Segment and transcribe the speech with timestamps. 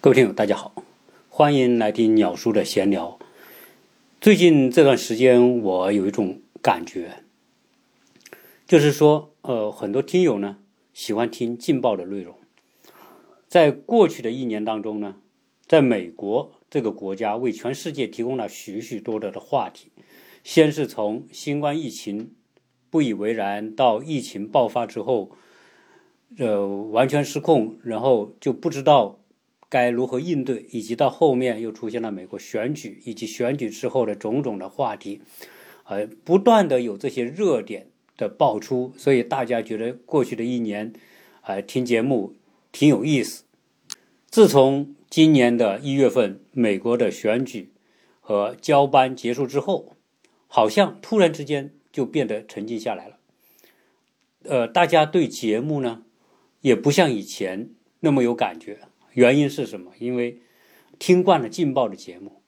[0.00, 0.72] 各位听友，大家好，
[1.28, 3.18] 欢迎来听鸟叔的闲聊。
[4.20, 7.24] 最近这段时间，我有一种感觉，
[8.64, 10.58] 就是说，呃，很多听友呢
[10.94, 12.36] 喜欢听劲爆的内容。
[13.48, 15.16] 在过去的一年当中呢，
[15.66, 19.90] 在美国这个国家为全世界提供了许许多多的话题。
[20.44, 22.30] 先是从新冠疫情
[22.88, 25.32] 不以为然，到疫情爆发之后，
[26.38, 29.17] 呃，完全失控，然后就不知道。
[29.68, 35.20] 该如何应对，以及到后面又出现了美国选举，以及选举之后的种种的话题，
[35.84, 40.92] 呃，不断的有这些热点的爆出，所以大家觉得过去的一年，
[41.42, 42.34] 呃，听节目
[42.72, 43.44] 挺有意思。
[44.30, 47.70] 自从今年的一月份美国的选举
[48.20, 49.96] 和交班结束之后，
[50.46, 53.18] 好像突然之间就变得沉静下来了。
[54.44, 56.02] 呃，大家对节目呢，
[56.62, 58.80] 也不像以前那么有感觉。
[59.18, 59.90] 原因是什么？
[59.98, 60.38] 因为
[60.96, 62.40] 听惯了劲爆的节目，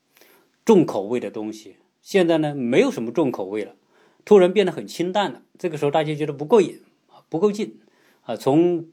[0.63, 3.75] 重口味的东西，现在呢没有什么重口味了，
[4.23, 5.41] 突然变得很清淡了。
[5.59, 6.79] 这个时候大家觉得不过瘾，
[7.27, 7.77] 不够劲
[8.21, 8.37] 啊。
[8.37, 8.85] 从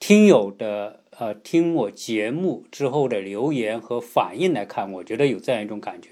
[0.00, 6.10] 听友的呃听我节目之后的留言和反应来看，我觉得有这样一种感觉。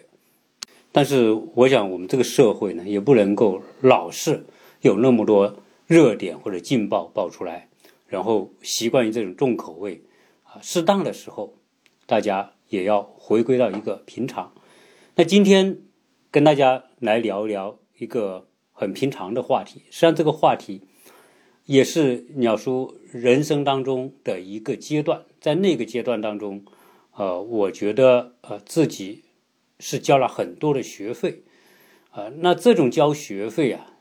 [0.93, 4.47] 但是我想，我们这个社会呢，也不能够老是
[4.83, 5.57] 有那么多
[5.89, 7.69] 热点或者劲爆爆出来，
[8.07, 10.03] 然后习惯于这种重口味。
[10.63, 11.59] 适当的时候，
[12.07, 14.53] 大家也要回归到一个平常。
[15.15, 15.79] 那今天
[16.31, 19.85] 跟大家来聊一聊一个很平常的话题。
[19.91, 20.83] 实际上，这个话题
[21.65, 25.25] 也是鸟叔人生当中的一个阶段。
[25.41, 26.65] 在那个阶段当中，
[27.15, 29.25] 呃，我觉得呃自己
[29.79, 31.43] 是交了很多的学费。
[32.11, 33.93] 啊，那这种交学费啊，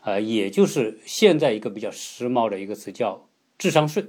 [0.00, 4.04] 啊，也就是现在一个比较时髦的一个词叫智商税。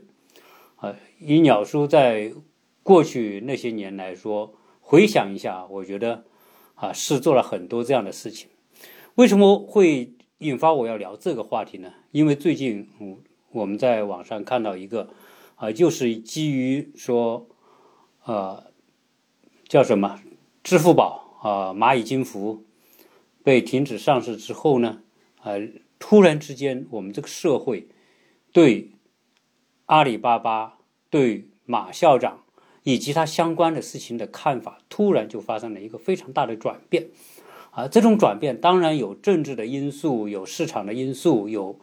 [0.76, 2.34] 啊，以鸟叔在
[2.84, 6.26] 过去那些年来说，回想一下，我觉得
[6.76, 8.50] 啊是做了很多这样的事情。
[9.16, 11.94] 为什么会引发我要聊这个话题呢？
[12.12, 13.18] 因为最近嗯
[13.52, 15.10] 我们在网上看到一个
[15.56, 17.48] 啊，就是基于说
[18.26, 18.66] 呃
[19.68, 20.20] 叫什么
[20.62, 22.66] 支付宝啊蚂蚁金服
[23.44, 25.02] 被停止上市之后呢，
[25.42, 25.54] 啊
[25.98, 27.88] 突然之间我们这个社会
[28.52, 28.92] 对。
[29.86, 30.80] 阿里巴巴
[31.10, 32.44] 对马校长
[32.84, 37.10] 以及他相关的事情的看法，突然就发生了一个非常大的转变，
[37.72, 41.80] 啊，这种转变当然有政治的因素，有市场的因素，有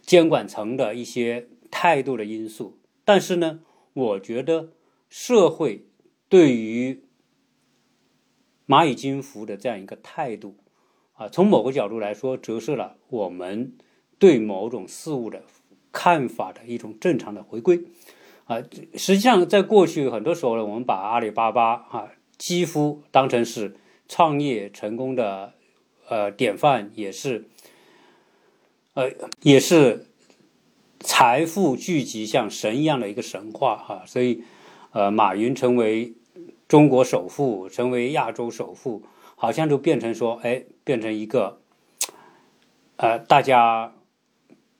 [0.00, 3.60] 监管层的一些态度的因素，但是呢，
[3.92, 4.70] 我觉得
[5.08, 5.86] 社会
[6.28, 7.02] 对于
[8.66, 10.56] 蚂蚁金服的这样一个态度，
[11.14, 13.74] 啊，从某个角度来说，折射了我们
[14.18, 15.42] 对某种事物的。
[15.92, 17.82] 看法的一种正常的回归，
[18.46, 18.62] 啊，
[18.94, 22.08] 实际上在过去很多时候呢，我们把阿里巴巴啊
[22.38, 23.76] 几乎当成是
[24.08, 25.52] 创业成功的
[26.08, 27.44] 呃典范，也是
[28.94, 29.10] 呃
[29.42, 30.06] 也是
[30.98, 34.42] 财富聚集像神一样的一个神话哈，所以
[34.92, 36.14] 呃马云成为
[36.66, 39.02] 中国首富，成为亚洲首富，
[39.36, 41.60] 好像就变成说哎变成一个
[42.96, 43.92] 呃大家。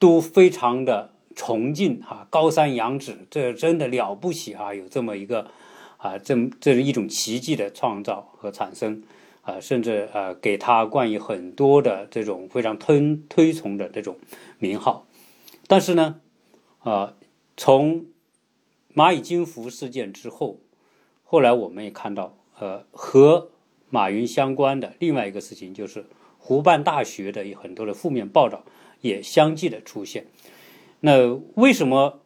[0.03, 4.75] 都非常的崇敬哈，高山仰止，这真的了不起啊！
[4.75, 5.47] 有这么一个
[5.97, 9.05] 啊，这这是一种奇迹的创造和产生
[9.43, 14.19] 啊，甚至呃给他冠以很多的这种非常推推崇的这种
[14.59, 15.07] 名号。
[15.69, 16.17] 但是呢，
[16.81, 17.15] 啊，
[17.57, 18.07] 从
[18.93, 20.59] 蚂蚁金服事件之后，
[21.23, 23.51] 后来我们也看到，呃，和
[23.89, 26.07] 马云相关的另外一个事情，就是
[26.39, 28.65] 湖畔大学的有很多的负面报道。
[29.03, 30.27] 也相继的出现，
[31.01, 32.23] 那为什么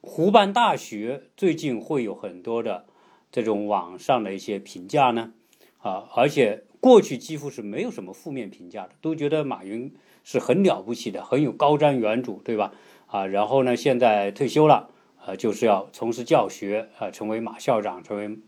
[0.00, 2.84] 湖畔大学最近会有很多的
[3.32, 5.32] 这种网上的一些评价呢？
[5.80, 12.72] 啊，而且过去几乎是没有什么负面评价的，都觉得马云是很了不起的，很有高瞻远瞩，对吧？
[13.06, 14.90] 啊，然后呢，现在退休了，
[15.24, 18.38] 呃，就是要从事教学，啊，成为马校长，成为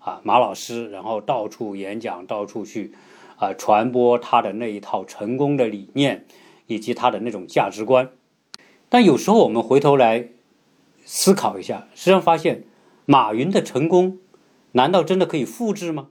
[0.00, 2.92] 啊马老师，然后到处演讲，到处去
[3.36, 6.26] 啊传播他的那一套成功的理念。
[6.68, 8.12] 以及他的那种价值观，
[8.88, 10.28] 但有时候我们回头来
[11.04, 12.64] 思考一下，实际上发现
[13.06, 14.18] 马云的成功，
[14.72, 16.10] 难道真的可以复制吗？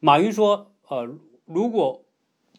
[0.00, 2.04] 马云说：“呃，如果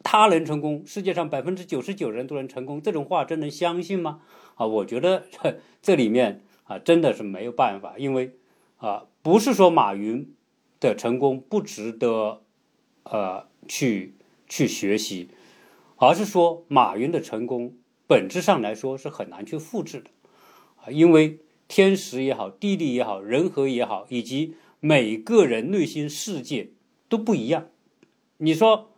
[0.04, 4.20] 他能成功，世界上百分之九十九人都能成功，这种话真能相信吗？”
[4.56, 5.24] 啊，我觉得
[5.82, 8.36] 这里面啊真的是没有办法，因为
[8.76, 10.36] 啊不是说马云
[10.82, 12.42] 的成功不值得
[13.04, 14.16] 呃去
[14.50, 15.30] 去学习。
[16.00, 17.76] 而是说，马云的成功
[18.08, 20.10] 本质上来说是很难去复制的，
[20.78, 26.70] 啊，因为天时也好，地利也好，人和也好，以及每个人内心世界
[27.08, 27.68] 都不一样。
[28.38, 28.92] 你说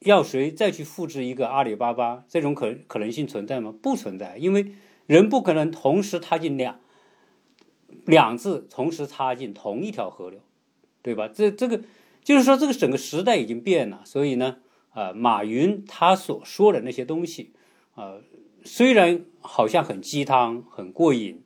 [0.00, 2.24] 要谁再去复制一个阿里巴巴？
[2.26, 3.74] 这种可可能性存在吗？
[3.82, 4.72] 不存在，因为
[5.06, 6.80] 人不可能同时踏进两
[8.06, 10.40] 两次同时踏进同一条河流，
[11.02, 11.28] 对吧？
[11.28, 11.82] 这这个
[12.24, 14.00] 就是说，这个整个时代已经变了。
[14.06, 14.56] 所以呢，
[15.00, 17.54] 呃，马云他所说的那些东西，
[17.94, 18.16] 啊，
[18.64, 21.42] 虽然好像很鸡汤、很过瘾，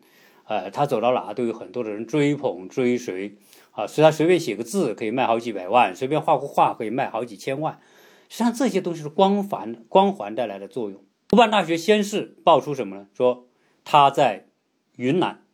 [0.46, 3.36] 呃，他走到哪都有很多的人追捧追随。
[3.70, 7.78] 啊，所以他随便写个字可以卖好几百万，随便画幅画可以卖好几千万。
[8.28, 11.04] 实际上这些东西是光环，光环带来的作用。
[11.30, 13.06] 湖畔大学先是爆出什么呢？
[13.14, 13.46] 说
[13.84, 14.48] 他在
[14.96, 15.44] 云南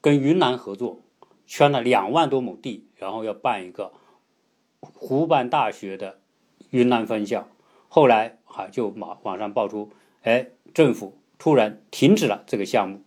[0.00, 1.02] 跟云南合作，
[1.46, 3.92] 圈了两万多亩地，然后要办一个
[4.80, 6.20] 湖畔大学的
[6.74, 7.46] 云南分校。
[7.86, 9.90] 后来啊，就网网上爆出，
[10.22, 13.00] 哎，政府突然停止了这个项目，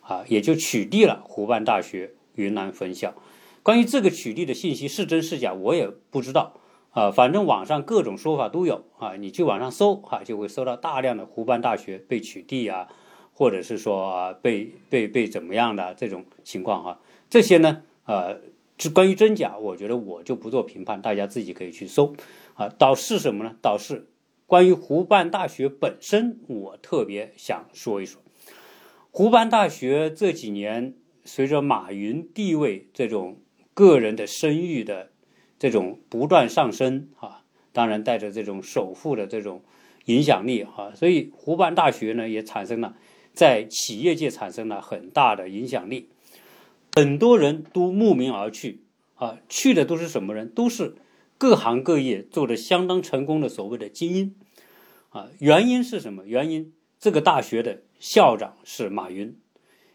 [0.00, 3.14] 啊，也就取缔了湖畔大学云南分校。
[3.62, 6.54] 关于这个取缔的信息是真是假，我也不知道
[6.90, 7.12] 啊。
[7.12, 12.88] 反正网上各种说法都有啊，你去网上搜哈，就会搜到大量的湖畔大学被取缔啊，
[13.32, 16.98] 或者是说被被被怎么样的这种情况哈。
[17.30, 18.40] 这些呢，呃，
[18.92, 22.12] 关于真假，我觉得我就不做评判，大家自己可以去搜
[22.54, 22.68] 啊。
[22.68, 23.56] 倒是什么呢？
[23.60, 24.08] 倒是
[24.46, 28.22] 关于湖畔大学本身，我特别想说一说，
[29.10, 30.94] 湖畔大学这几年
[31.24, 33.38] 随着马云地位这种。
[33.74, 35.12] 个人的声誉的
[35.58, 39.62] 这种不断上升啊，当然带着这种首富的这种
[40.04, 42.94] 影响力啊，所以湖畔大学呢也产生了
[43.32, 46.10] 在企业界产生了很大的影响力，
[46.94, 48.82] 很多人都慕名而去
[49.14, 50.50] 啊，去的都是什么人？
[50.50, 50.96] 都是
[51.42, 54.36] 各行各业做的相当成功的所谓的精英
[55.10, 55.28] 啊。
[55.40, 56.24] 原因是什么？
[56.24, 59.36] 原因这个大学的校长是马云，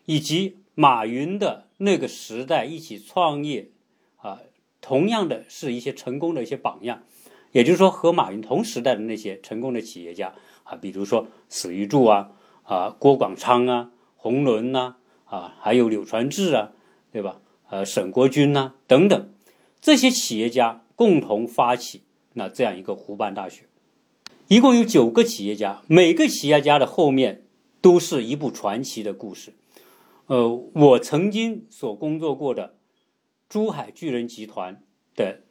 [0.04, 1.70] 以及马云的。
[1.78, 3.70] 那个时代一起创业，
[4.18, 4.42] 啊，
[4.82, 7.04] 同样的是一些成功的一些榜样，
[7.54, 10.34] 也就是说和马云同时代的那些成功的企业家
[10.64, 12.32] 啊，比如说史玉柱啊，
[12.64, 16.74] 啊郭广昌啊，洪伦呐，啊还有柳传志啊，
[17.14, 17.40] 对吧？
[17.70, 19.30] 呃沈国军呐等等，
[19.80, 22.02] 这些企业家共同发起
[22.34, 23.66] 那这样一个湖畔大学，
[24.48, 27.46] 一共有九个企业家，每个企业家的后面
[27.82, 29.54] 都是一部传奇的故事。
[30.26, 32.78] 呃，我曾经所工作过的
[33.48, 34.82] 珠海巨人集团
[35.16, 35.42] 的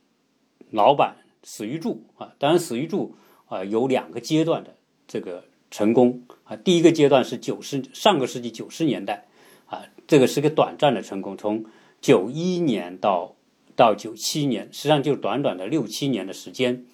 [0.70, 3.14] 老板史玉柱啊，当然史玉柱
[3.46, 4.75] 啊有两个阶段的
[5.06, 9.28] 这个成功啊，第一个阶段是九十上个世纪九十年代
[9.66, 11.64] 啊，这个是个短暂的成功，从
[12.00, 13.36] 九一年到
[13.76, 16.87] 到九七年，实际上就短短的六七年的时间。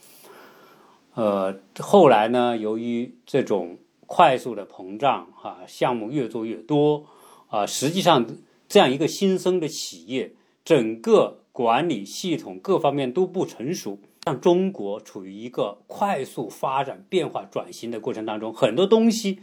[1.14, 7.06] 呃，后来呢，由于这种快速的膨胀啊，项目越做越多。
[7.48, 8.26] 啊，实际上
[8.66, 10.32] 这样一个新生的企业，
[10.64, 19.40] 整个管理系统各方面都不成熟，让中国处于一个快速发展、变化、转型的过程当中，很多东西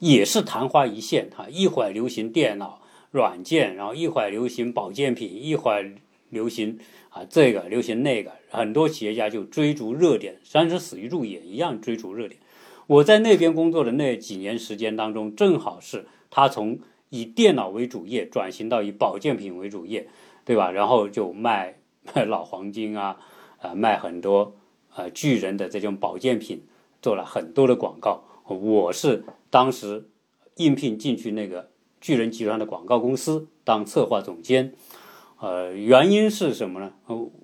[0.00, 2.80] 也是昙花一现哈，一会儿流行电脑
[3.12, 5.92] 软件，然后一会儿流行保健品，一会儿
[6.32, 6.80] 流行
[7.10, 12.40] 啊这个流行那个，很多企业家就追逐热点，三十死于入也一样追逐热点。
[12.88, 16.80] 我在那边工作的那几年时间当中，正好是他从。
[17.14, 20.08] 以电脑为主业转型到以保健品为主业，
[20.46, 20.70] 对吧？
[20.70, 21.76] 然后就卖
[22.14, 23.18] 卖老黄金啊，
[23.60, 24.56] 啊，卖很多
[24.96, 26.62] 呃巨人的这种保健品，
[27.02, 28.24] 做了很多的广告。
[28.46, 30.08] 我是当时
[30.56, 31.68] 应聘进去那个
[32.00, 34.72] 巨人集团的广告公司当策划总监，
[35.42, 36.92] 呃，原因是什么呢？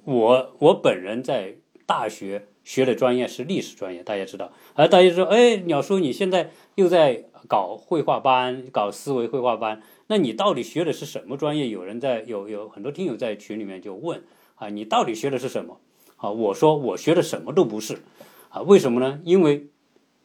[0.04, 7.24] 我我本人在大学学的专业是历史专业，大家知道，而大家说，哎，鸟叔你现在又在。
[7.46, 11.68] 搞绘画班，搞思维绘画班，那你到底学的是什么专业？
[11.68, 14.24] 有人在有有很多听友在群里面就问
[14.56, 15.78] 啊，你到底学的是什么？
[16.16, 18.00] 啊，我说我学的什么都不是，
[18.48, 19.20] 啊，为什么呢？
[19.24, 19.68] 因为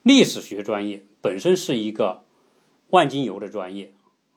[0.02, 2.24] 历史学专业本身是一个
[2.90, 3.94] 万金油的专业，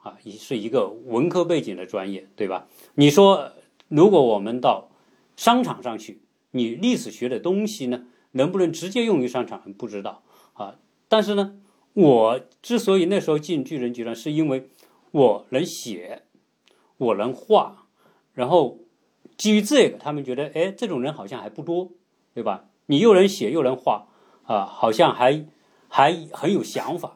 [0.06, 2.68] 啊，也是一个文科背景的专业，对吧？
[2.94, 3.52] 你说
[3.88, 4.88] 如果我们到
[5.36, 6.20] 商场上去，
[6.52, 9.72] 你历史学的东西呢，能不能直接用于商场？
[9.72, 10.22] 不知道
[10.54, 10.76] 啊，
[11.08, 11.58] 但是呢。
[11.96, 14.68] 我之所以那时候进巨人集团，是因为
[15.12, 16.24] 我能写，
[16.98, 17.86] 我能画，
[18.34, 18.80] 然后
[19.38, 21.92] 基于这个，他们觉得，哎，这种人好像还不多，
[22.34, 22.66] 对吧？
[22.84, 24.08] 你又能写又能画，
[24.42, 25.46] 啊，好像还
[25.88, 27.15] 还很有想法，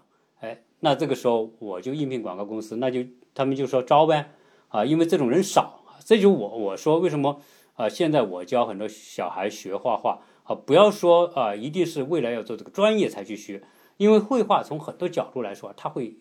[0.81, 4.33] 那这个时候我就应聘广告公司，那就他们就说招呗，
[4.69, 7.41] 啊，因为这种人少，这就我我说为什么
[7.75, 7.89] 啊？
[7.89, 13.63] 现在我教很多小孩学画画，啊，不要说啊，一定是未来要做这个专业才去学。
[13.99, 16.17] 因为绘画从很多角度来说，它会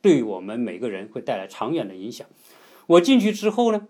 [0.00, 2.26] 对我们每个人会带来长远的影响。
[2.86, 3.86] 我进去之后呢，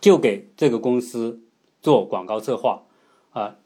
[0.00, 1.40] 就给这个公司
[1.80, 2.82] 做广告策划
[3.30, 3.58] 啊。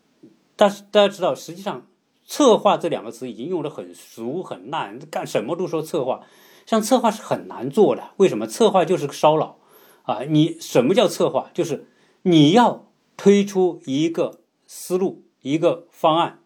[0.56, 1.86] 但是大家知道，实际上
[2.30, 6.24] “策划”这两个词已经用的很俗很烂，干什么都说策划。
[6.64, 8.46] 像策划是很难做的，为什么？
[8.46, 9.58] 策划就是个烧脑
[10.04, 10.20] 啊！
[10.28, 11.50] 你什么叫策划？
[11.52, 11.88] 就是
[12.22, 16.38] 你要推出一个思路、一个方案，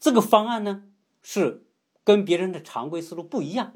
[0.00, 0.82] 这个方案呢
[1.22, 1.62] 是
[2.02, 3.74] 跟别人的常规思路不一样。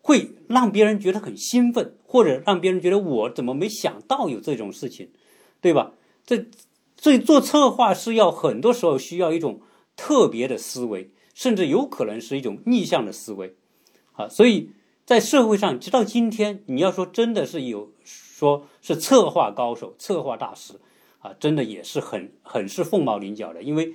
[0.00, 5.10] 会让别人觉得很兴奋，或者让别人觉得我怎么没想到有这种事情，
[5.60, 5.92] 对吧？
[6.24, 6.46] 这
[6.96, 9.60] 所以做策划是要很多时候需要一种
[9.96, 13.56] 特别的思维，甚至有可能是一种逆向的思维
[14.12, 14.28] 啊。
[14.28, 14.70] 所以
[15.04, 20.74] 在社会上，直到今天，你要说真的是有说是策划高手、策划大师
[21.20, 23.62] 啊，真的也是很很是凤毛麟角的。
[23.62, 23.94] 因为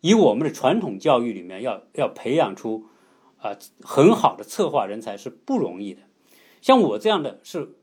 [0.00, 2.86] 以我们的传统教育里面，要要培养出。
[3.38, 6.00] 啊，很好的策划人才是不容易的。
[6.62, 7.74] 像我这样的是，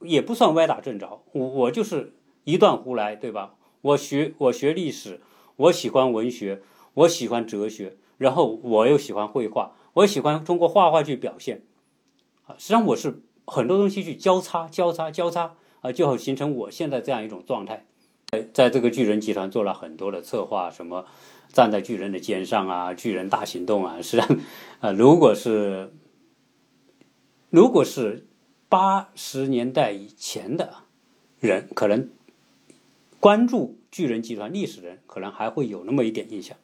[0.00, 1.22] 也不算歪打正着。
[1.32, 2.12] 我我就是
[2.44, 3.54] 一段胡来，对吧？
[3.80, 5.22] 我学我学历史，
[5.56, 6.60] 我喜欢文学，
[6.96, 11.62] 我喜欢哲学，然后我又喜欢绘画，我喜欢通过画画去表现。
[12.46, 17.86] 啊，实际上我是很多东西去交叉、交叉、交叉啊，就好形成我现在这样一种状态。
[18.32, 21.06] 在在这个巨人集团做了很多的策划，什么。
[21.52, 24.38] 站在巨人的肩上啊，巨人大行动啊，实际上，
[24.80, 25.94] 啊，如果是
[27.48, 28.26] 如果是
[28.68, 30.74] 八十年代以前的
[31.40, 32.10] 人，可能
[33.20, 36.58] 关注巨人集团历史的人，可能还会有那么一点印象。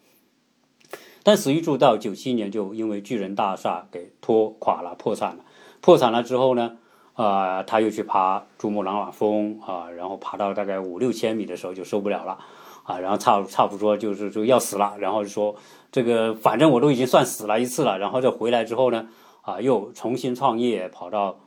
[1.23, 5.45] 但史玉柱到九七年就因为巨人大厦给拖垮了，破产了。
[5.81, 6.76] 破产了之后呢，
[7.14, 12.38] 啊，他又去爬珠穆朗玛峰啊，然后爬到大概五六千米的时候就受不了了。
[12.85, 15.55] 啊，然后差差不多就是就要死了，然后说
[15.93, 19.07] 这个反正我都已经算死了一次了，然后再回来之后呢，
[19.43, 21.38] 啊，又重新创业，跑到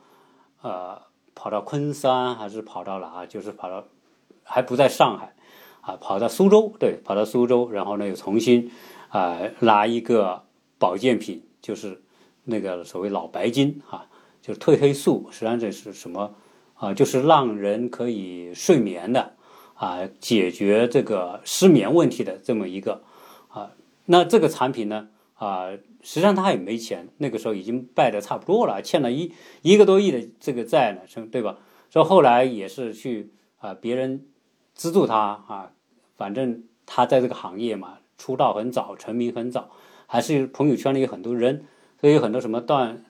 [0.62, 0.98] 呃
[1.34, 3.26] 跑到昆山还是跑到了啊？
[3.26, 3.84] 就是跑到
[4.44, 5.34] 还不在上海，
[5.82, 8.70] 啊，跑到苏州，对，跑到苏州，然后呢又重新
[9.08, 10.44] 啊拿一个
[10.78, 12.02] 保健品，就是
[12.44, 14.06] 那个所谓脑白金啊，
[14.40, 16.34] 就是褪黑素，实际上这是什么
[16.74, 16.94] 啊？
[16.94, 19.34] 就是让人可以睡眠的。
[19.78, 23.02] 啊，解决这个失眠问题的这么一个
[23.48, 23.72] 啊，
[24.06, 25.68] 那这个产品呢啊，
[26.00, 31.58] 实际上他也没钱，那个时候已经败的差不多了，欠了一一个多亿的这个债呢，对吧？
[31.90, 34.26] 所以后来也是去啊，别人
[34.72, 35.72] 资助他啊，
[36.16, 39.70] 反正他在这个行业嘛，出道很早，成名很早，
[40.06, 41.64] 还是朋友圈里有很多人，
[42.00, 43.04] 所以有很多什么段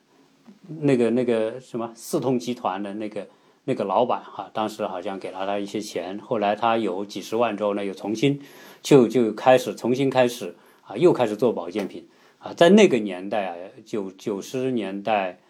[0.80, 3.26] 那个那个什么四通集团的那个。
[3.68, 8.40] 那个老板哈，当时好像给了他一些钱，后来他有几十万之后呢，又重新
[8.80, 12.06] 就就开始重新开始啊，又开始做保健品
[12.38, 15.40] 啊，在那个年代啊，九九十年代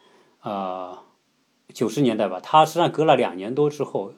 [0.40, 1.02] 啊，
[1.74, 4.14] 九十年代吧，他实际上隔了两年多之后，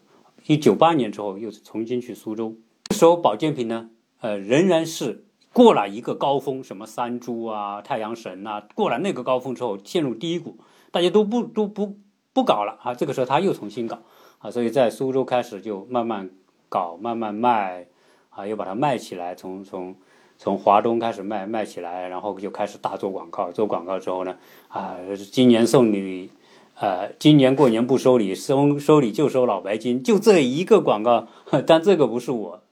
[0.47, 2.55] 一九八年之后又重新去苏州，
[2.91, 3.91] 那时候保健品呢，
[4.21, 10.57] 呃，仍然是过了一个高峰，什么三株啊、太阳神呐，过了那个高峰之后陷入低谷，
[10.91, 11.99] 大家都不都不。
[12.35, 12.95] 不搞了啊！
[12.95, 13.99] 这个时候他又重新搞
[14.39, 16.31] 啊，所以在苏州开始就慢慢
[16.69, 17.87] 搞，慢慢卖
[18.31, 19.35] 啊，又把它卖起来。
[19.35, 19.97] 从从
[20.37, 23.51] 从华东开始卖卖起来，然后就开始大做广告。
[23.51, 24.37] 做广告之后呢，
[24.69, 24.99] 啊，
[25.33, 26.31] 今年送礼，
[26.79, 31.27] 呃，今年过年不收礼，收收礼就收老白金，就这一个广告。
[31.67, 32.63] 但这个不是我，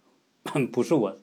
[0.71, 1.17] 不是我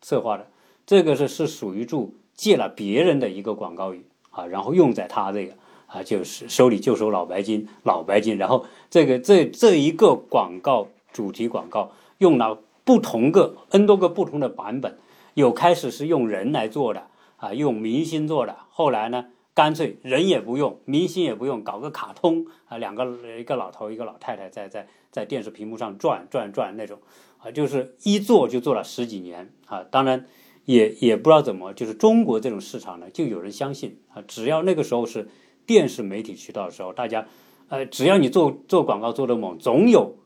[0.00, 0.46] 策划的，
[0.90, 5.52] 这个是是属于住借了别人的一个广告语啊，然后用在他这个。
[5.86, 8.38] 啊，就是收礼就收老白金，老白金。
[8.38, 14.98] 然后这个这这一个广告主题广告用了不同个 N 多个不同的版本，
[15.34, 17.06] 有开始是用人来做的
[17.36, 18.56] 啊，用明星做的。
[18.70, 23.04] 后来呢，干脆人也不用，明星也不用，搞个卡通啊，两个
[23.38, 26.98] 一个老头一个老太太在在在电视屏幕上转转转那种
[27.38, 29.84] 啊，就是一做就做了十几年啊。
[29.90, 30.26] 当然
[30.70, 35.28] 也也不知道怎么，就是中国这种市场呢，就有人相信啊，只要那个时候是。
[35.66, 37.28] 电视媒体渠道的时候，大家，
[37.68, 40.16] 呃，只要你做做广告做得猛，总有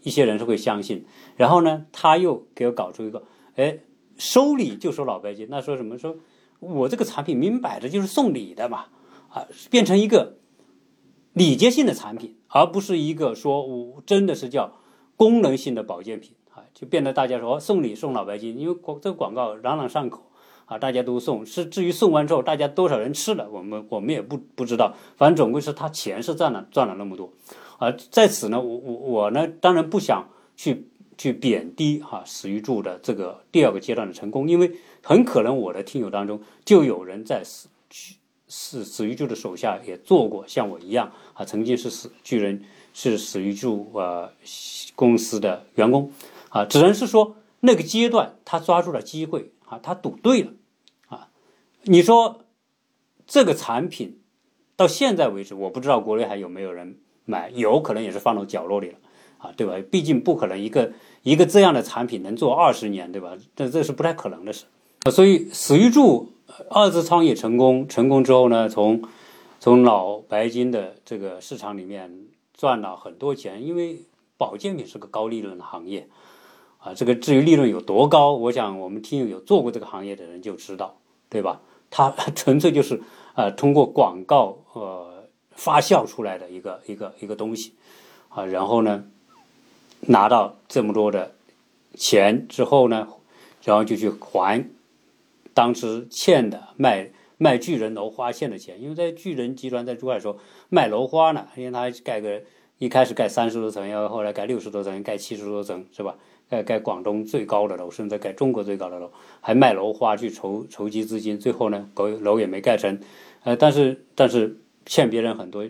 [0.00, 1.04] 一些人是会相信。
[1.36, 3.22] 然后呢，他又给我搞出一个，
[3.56, 3.80] 哎，
[4.16, 5.46] 收礼就收老白金。
[5.50, 5.98] 那说什么？
[5.98, 6.16] 说
[6.60, 8.86] 我这个产品明摆着就是送礼的嘛，
[9.28, 10.38] 啊，变成一个
[11.34, 14.78] 礼节性的产品，而不是一个说我真的是叫
[15.16, 16.32] 功能性的保健品，
[16.74, 20.22] 就变得大家说送礼送老白金，因为广这个广告朗朗上口。
[20.66, 24.94] 啊，大家都送，是至于送完之后大家多少人吃了，我们我们也不不知道。
[25.16, 27.30] 反正总归是他钱是赚了赚了那么多。
[27.78, 30.86] 啊，在此呢，我我我呢，当然不想去
[31.18, 37.68] 去贬低哈史玉柱的这个第二个阶段的成功，因为很可能我的听友当中就有人在史
[38.48, 42.64] 史史玉柱的手下也做过，像我一样啊，曾经是史巨人
[42.94, 44.30] 是史玉柱呃
[44.94, 46.10] 公司的员工
[46.52, 50.52] 啊，只能是说那个阶段他抓住了机会啊，他赌对了
[51.08, 51.28] 啊。
[51.82, 52.44] 你说
[53.26, 54.20] 这个产品
[54.76, 58.98] 到现在为止，我不知道国内还有没有人买，有可能也是放到角落里了
[59.38, 59.74] 啊，对吧？
[59.90, 60.92] 毕竟不可能一个
[61.22, 63.36] 一个这样的产品能做二十年，对吧？
[63.56, 64.66] 这这是不太可能的事。
[65.10, 66.28] 所以史玉柱。
[66.68, 69.02] 二次创业成功，成功之后呢，从
[69.58, 74.02] 从老白金的这个市场里面赚了很多钱，因为
[74.36, 76.10] 保健品是个高利润的行业
[76.82, 76.92] 啊。
[76.94, 80.98] 这个至于利润有多高，我想我们听友有做过这个行业的人就知道，
[81.28, 81.60] 对吧？
[81.90, 83.00] 它 纯粹就是
[83.34, 87.74] 呃通过广告呃发酵出来的一个一个一个东西
[88.28, 89.04] 啊，然后呢
[90.00, 91.34] 拿到这么多的
[91.94, 93.08] 钱之后呢，
[93.64, 94.68] 然后就去还。
[95.54, 100.38] 当时欠的卖卖巨人楼花欠的钱，因为在巨人集团在珠海时候
[100.70, 102.40] 卖楼花呢，因为他盖个
[102.78, 106.16] 一开始盖三十多层，要后来盖六十多层，盖七十多层，是吧？
[106.52, 113.00] 盖盖广东最高的楼，甚至盖中国最高的楼，还卖楼花去筹筹集资金，最后呢，楼楼也没盖成，
[113.44, 114.54] 呃，但是但是
[114.84, 115.64] 欠别人很多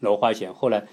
[0.00, 0.84] 楼花钱，后来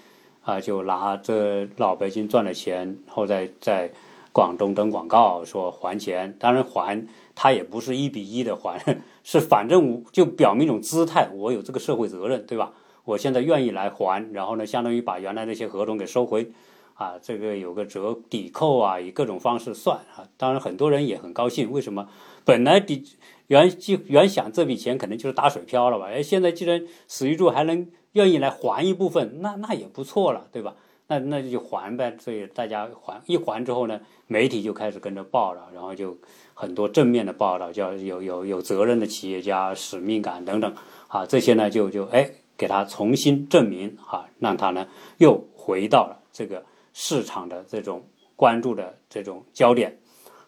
[0.44, 3.90] 啊就拿这老北京赚的钱，后在在
[4.32, 7.08] 广东登广告说还钱，当然还。
[7.42, 12.74] 他也不是一比一的还， 是反正就表明一种姿态，我有这个社会责任，对吧？
[13.06, 16.52] 我现在愿意来还，然后呢，相当于把原来那些合同给收回，
[17.00, 20.28] 啊，这个有个折抵扣啊，以各种方式算啊。
[20.36, 22.10] 当然很多人也很高兴，为什么？
[22.44, 23.04] 本来抵
[23.48, 26.08] 原就原想这笔钱可能就是打水漂了吧？
[26.08, 30.76] 哎，现在既然史玉柱还能愿意来还一部分，那那也不错了，对吧？
[31.08, 32.18] 那那就还呗。
[32.20, 36.18] 所以大家还一还之后呢，媒体就开始跟着报了，然后就。
[36.62, 40.76] 很多正面的报道，叫有有有责任的企业家、使命感等等，
[41.08, 44.86] 啊，这些呢就就哎给他重新证明，哈，让他呢
[45.20, 46.66] 又回到了这个
[47.02, 50.02] 市场的这种关注的这种焦点，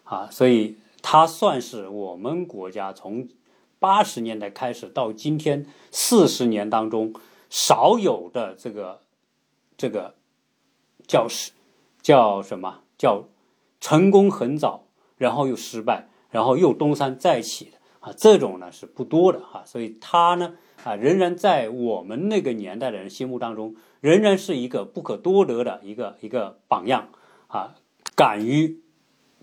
[0.04, 3.26] 啊，所以他算是我们国家从
[3.78, 7.14] 八十年代开始到今天四十年当中
[7.48, 9.00] 少有的这个
[9.78, 10.14] 这个
[11.06, 11.52] 叫是
[12.02, 12.80] 叫什么？
[12.98, 13.24] 叫
[13.80, 14.84] 成功很早。
[15.18, 17.78] 然后又失败，然后又东山再起的。
[18.00, 19.38] 啊，这种呢是不多的。
[19.38, 27.08] 哈，所以他呢啊，仍然在我们那个年代的人心目当中，仍然是一个不可多得的一个一个榜样
[27.46, 27.76] 啊，
[28.14, 28.82] 敢于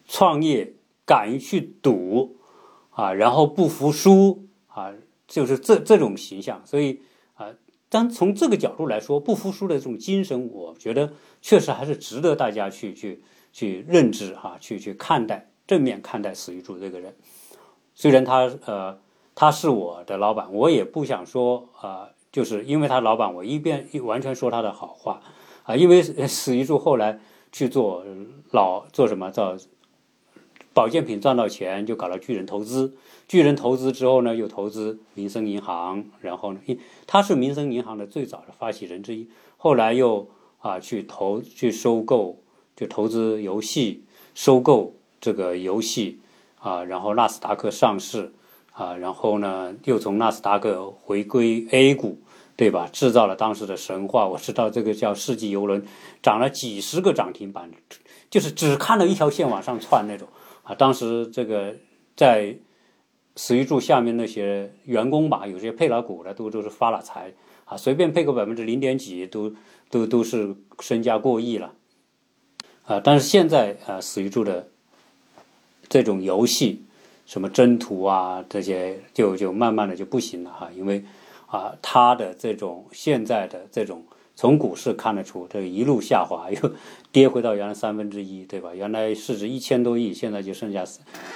[0.05, 0.73] 创业，
[1.05, 2.37] 敢于去赌
[2.91, 4.93] 啊，然后不服输啊，
[5.27, 6.61] 就是这这种形象。
[6.65, 7.01] 所以
[7.35, 7.55] 啊，
[7.87, 15.49] 当从这个角度来说，不服输的这种精神，我觉得确实还是值得大家去去去认知哈，去去看待。
[15.65, 17.15] 正面看待史玉柱这个人，
[17.93, 18.99] 虽然他呃
[19.35, 25.21] 他是我的老板，我也不想说啊，就是因为他老板，我一边一完全说他的好话
[25.63, 27.19] 啊，因为史玉柱后来
[27.51, 28.05] 去做
[28.51, 29.57] 老做什么做
[30.73, 32.95] 保健品赚到钱，就搞了巨人投资，
[33.27, 36.59] 巨人投资之后呢，又投资民生银行，然后呢，
[37.07, 42.41] 他是民生银行的最早的发起人之一，后来又啊去投去收购，
[42.75, 44.95] 就投资游戏收购。
[45.21, 46.21] 这个游戏
[46.59, 48.31] 啊，然后纳斯达克上市
[48.71, 52.19] 啊，然后呢又从纳斯达克回归 A 股，
[52.55, 52.89] 对吧？
[52.91, 54.27] 制造了当时的神话。
[54.27, 55.85] 我知道这个叫世纪游轮，
[56.21, 57.69] 涨了几十个涨停板，
[58.29, 60.27] 就是只看了一条线往上窜那种
[60.63, 60.73] 啊。
[60.75, 61.75] 当时这个
[62.15, 62.57] 在
[63.35, 67.33] 史玉柱下面那些员工吧，有些配了股的都都是发了财
[67.65, 69.53] 啊，随便配个百分之零点几，都
[69.89, 71.73] 都都是身家过亿了
[72.85, 73.01] 啊。
[73.03, 74.67] 但是现在啊，史玉柱的。
[75.91, 76.83] 这种游戏，
[77.29, 81.05] 什么征途啊，这些就就慢慢的就不行了哈，因为
[81.45, 84.03] 啊，它的这种现在的这种
[84.35, 86.71] 从股市看得出，这一路下滑，又
[87.11, 88.73] 跌回到原来三分之一，对吧？
[88.73, 90.83] 原来市值一千多亿，现在就剩下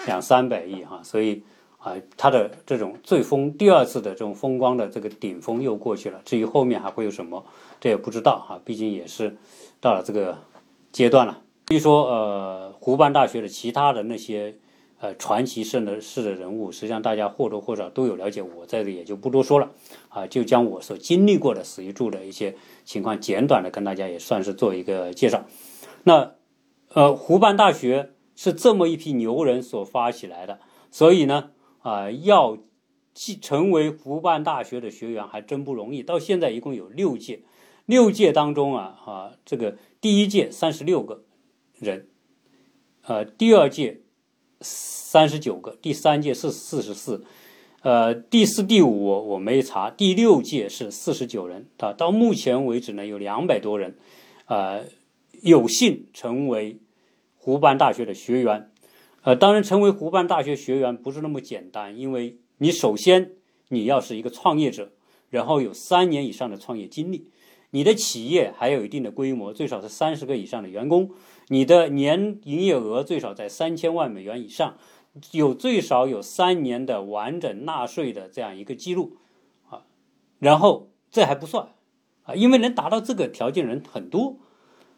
[0.08, 1.44] 两三百亿哈，所以
[1.78, 7.46] 啊，它的这种最风第二次的这种风光的这个顶峰又过去了，至于后面还会有什么，
[7.80, 9.38] 这也不知道哈，毕竟也是
[9.80, 10.40] 到了这个
[10.92, 11.40] 阶段了。
[11.66, 14.56] 比如说，呃，湖畔大学的其他的那些，
[15.04, 19.70] 呃，传奇式的式的人物，实际上大家或多或少都有了解，我在这也就不多说了，
[20.08, 25.44] 啊，就将我所经历过的史玉柱的一些情况简短的跟大家也算是做一个介绍。
[26.06, 26.36] 那，
[26.94, 32.58] 呃，湖畔大学是这么一批牛人所发起来的，所以呢，啊，要
[33.14, 36.02] 继成为湖畔大学的学员还真不容易。
[36.02, 37.42] 到现在一共有六届，
[37.86, 41.26] 六届当中啊，啊，这个第一届三十六个。
[41.78, 42.08] 人，
[43.02, 44.03] 呃，第二届
[44.64, 47.24] 三十九个，第三届是四十四，
[47.82, 51.94] 呃，第四、第五我没查，第六届是四十九人啊。
[51.94, 53.96] 到目前为止呢，有两百多人，
[54.46, 54.86] 呃，
[55.42, 56.78] 有幸成为
[57.38, 58.72] 湖畔大学的学员。
[59.22, 63.32] 呃，当然，成为湖畔大学学员不是那么简单，因为你首先
[63.70, 64.92] 你要是一个创业者，
[65.30, 67.30] 然后有三年以上的创业经历，
[67.72, 71.12] 你的企业还有一定的规模，最少是三十个以上的员工，
[71.54, 74.76] 你的年营业额最少在三千万美元以上。
[75.32, 79.18] 有最少有三年的完整纳税的这样一个记录，
[79.70, 79.84] 啊，
[80.40, 81.68] 然后这还不算，
[82.24, 84.38] 啊，因为能达到这个条件人很多，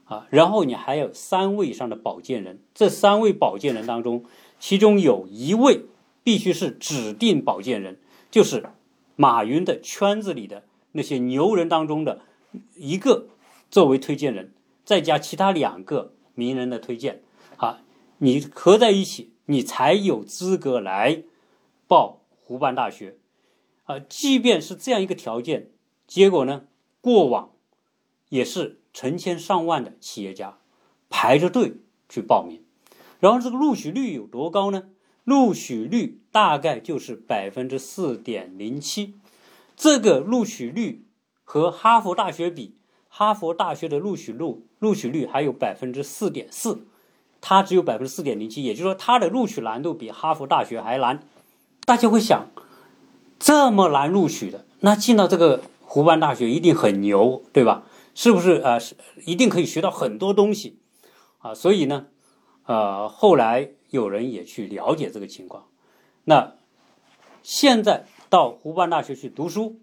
[0.06, 4.24] 啊，然后你还有三位以上的保荐人，这三位保荐人当中，
[4.58, 5.82] 其中有一位
[6.24, 8.00] 必须是指定保荐人，
[8.32, 8.70] 就是
[9.18, 10.64] 马云的圈子里的
[10.94, 12.22] 那些牛人当中的
[12.78, 13.28] 一个
[13.70, 14.54] 作为推荐人，
[14.86, 17.24] 再加其他两个名人的推荐，
[17.58, 17.82] 啊，
[18.20, 19.32] 你合在一起。
[19.48, 21.22] 你才有资格来
[21.88, 23.16] 报湖畔大学，
[23.84, 25.70] 啊，即便是这样一个条件，
[26.08, 26.64] 结果呢，
[27.00, 27.52] 过往
[28.30, 30.58] 也是成千上万的企业家
[31.12, 31.74] 排着队
[32.10, 32.64] 去报名，
[33.20, 34.90] 然后这个录取率有多高呢？
[35.24, 39.14] 录取率大概就是百分之四点零七，
[39.78, 41.06] 这个录取率
[41.44, 42.74] 和哈佛大学比，
[43.18, 46.86] 哈佛大学的录取率录取率还有百分之四点四。
[47.40, 51.24] 它只有百分之四点零七，也就是说，它的录取难度比哈佛大学还难。
[51.86, 52.50] 大家会想，
[53.40, 57.86] 这么难录取的，那进到这个湖畔大学一定很牛，对吧？
[58.14, 58.56] 是不是？
[58.56, 60.80] 呃，是一定可以学到很多东西
[61.38, 61.54] 啊。
[61.54, 62.08] 所以呢，
[62.66, 65.68] 呃，后来有人也去了解这个情况。
[66.26, 66.56] 那
[67.44, 69.80] 现在到湖畔大学去读书，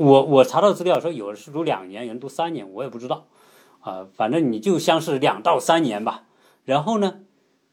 [0.00, 3.26] 我我查到资料说，有人是读两年，有人读三年，我也不知道
[3.80, 4.08] 啊。
[4.14, 6.24] 反正你就像是两到三年吧。
[6.64, 7.20] 然后呢，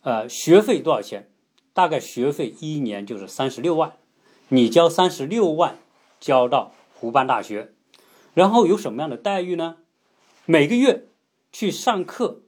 [0.02, 1.32] 呃，学费多少钱？
[1.72, 3.94] 大概学费一年就是三十六万，
[4.50, 5.78] 你交三十六万
[6.20, 7.72] 交到湖畔大学，
[8.34, 9.78] 然后有什么样的待遇呢？
[10.46, 11.08] 每个月
[11.54, 12.42] 去上课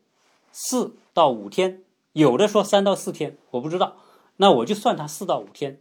[0.52, 3.96] 四到五天，有的说三到四天，我不知道，
[4.36, 5.80] 那我就算他四到五天，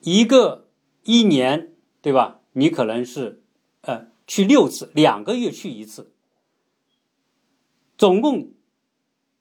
[0.00, 0.66] 一个
[1.04, 1.73] 一年
[2.04, 2.40] 对吧？
[2.52, 3.40] 你可能是
[3.80, 6.12] 呃去六次，两个月去一次，
[7.96, 8.50] 总共。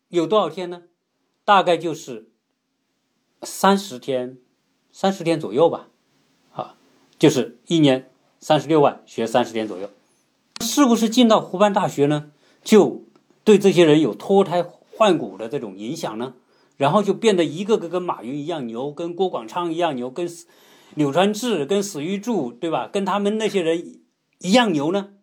[0.07, 0.83] 有多少天呢？
[1.43, 2.29] 大概就是
[3.41, 4.37] 三十天，
[4.93, 5.89] 三十天左右吧。
[6.53, 6.77] 啊，
[7.19, 9.89] 就是一年三十六万，学三十天左右。
[10.61, 12.31] 是不是进到湖畔大学呢？
[12.63, 13.03] 就
[13.43, 16.35] 对这些人有脱胎换骨的这种影响呢？
[16.77, 20.29] 然后就变得一个个跟马云一样牛，跟郭广昌一样牛，跟
[20.95, 22.87] 柳传志、跟史玉柱，对吧？
[22.91, 24.01] 跟他们那些人
[24.39, 25.13] 一样牛呢？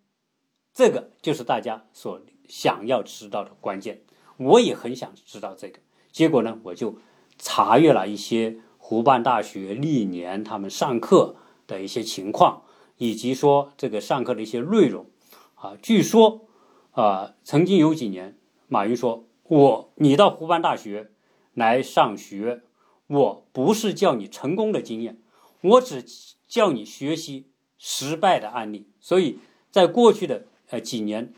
[0.75, 4.03] 这个就是大家所想要知道的关键。
[4.37, 5.81] 我也很想知道这个
[6.11, 6.97] 结果呢，我就
[7.39, 12.63] 查阅了一些湖畔大学历年他们上课的一些情况，
[12.97, 15.07] 以及说这个上课的一些内容。
[15.55, 16.47] 啊，据说
[16.93, 21.11] 啊，曾经有几年，马云说：“我你到湖畔大学
[21.53, 22.63] 来上学，
[23.07, 25.21] 我不是教你成功的经验，
[25.61, 26.05] 我只
[26.47, 27.47] 教你学习
[27.79, 29.39] 失败的案例。”所以
[29.71, 31.33] 在过去的呃几年，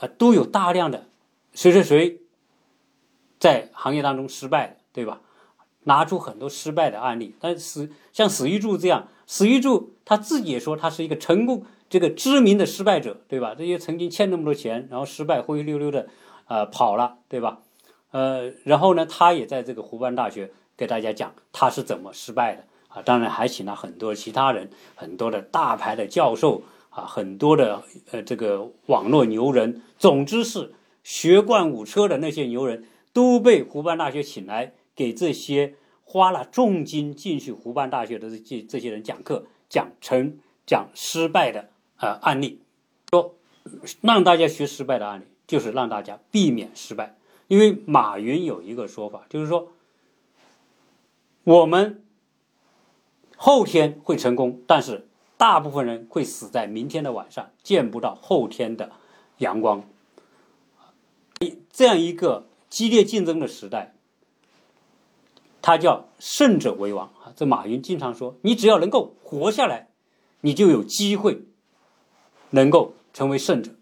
[0.00, 1.08] 呃都有大量的
[1.52, 2.20] 谁谁谁。
[3.38, 5.20] 在行业当中失败，对吧？
[5.84, 13.54] 拿出很多失败的案例，但是像史玉柱这样，史玉柱他自己也说他是一个成功、这个知名的失败者，对吧？
[13.56, 16.08] 这些曾经欠那么多钱，然后失败灰溜溜的，
[16.46, 17.62] 呃，跑了，对吧？
[18.10, 23.02] 呃，然后呢，他也在这个湖畔大学给大家讲他是怎么失败的啊。
[23.02, 30.74] 当然还请了很多其他人，很多的大牌的教授啊，很多的呃这个网络牛人，总之是
[31.04, 32.84] 学贯五车的那些牛人。
[33.10, 35.74] 都被湖畔大学请来给这些
[36.04, 42.60] 花了重金进去湖畔大学的这这些人讲课，讲成讲失败的呃案例，
[43.10, 43.34] 说
[44.02, 47.16] 让大家学失败的案例，就是让大家避免失败。
[47.48, 49.72] 因为马云有一个说法，就是说
[51.42, 52.04] 我们
[53.38, 58.90] 后天会成功，但是大部分人会死在明天的晚上，见不到后天的
[59.38, 59.82] 阳光。
[61.72, 62.44] 这样一个。
[62.70, 63.94] 激烈竞争的时代，
[65.62, 67.32] 他叫胜者为王啊！
[67.34, 69.88] 这马云经常说，你只要能够活下来，
[70.42, 71.46] 你就有机会
[72.50, 73.72] 能够成为胜者。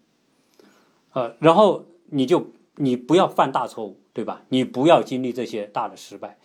[1.11, 4.43] 呃，然后你就你不要犯大错误，对吧？
[4.47, 6.39] 你不要经历这些大的失败。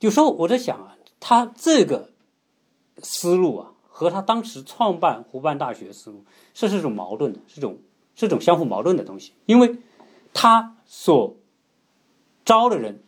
[0.00, 2.08] 有时候我在想啊，他这个
[3.02, 7.78] 思路啊，和他当时创办湖畔大学思路，是是种矛盾的，是种
[8.14, 9.78] 是种相互矛盾的东西，因为
[10.32, 11.36] 他所
[12.44, 13.04] 招的人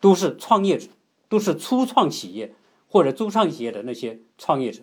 [0.00, 0.88] 都是创业者，
[1.28, 2.54] 都是初创企业
[2.88, 4.82] 或者初创企业的那些创业者，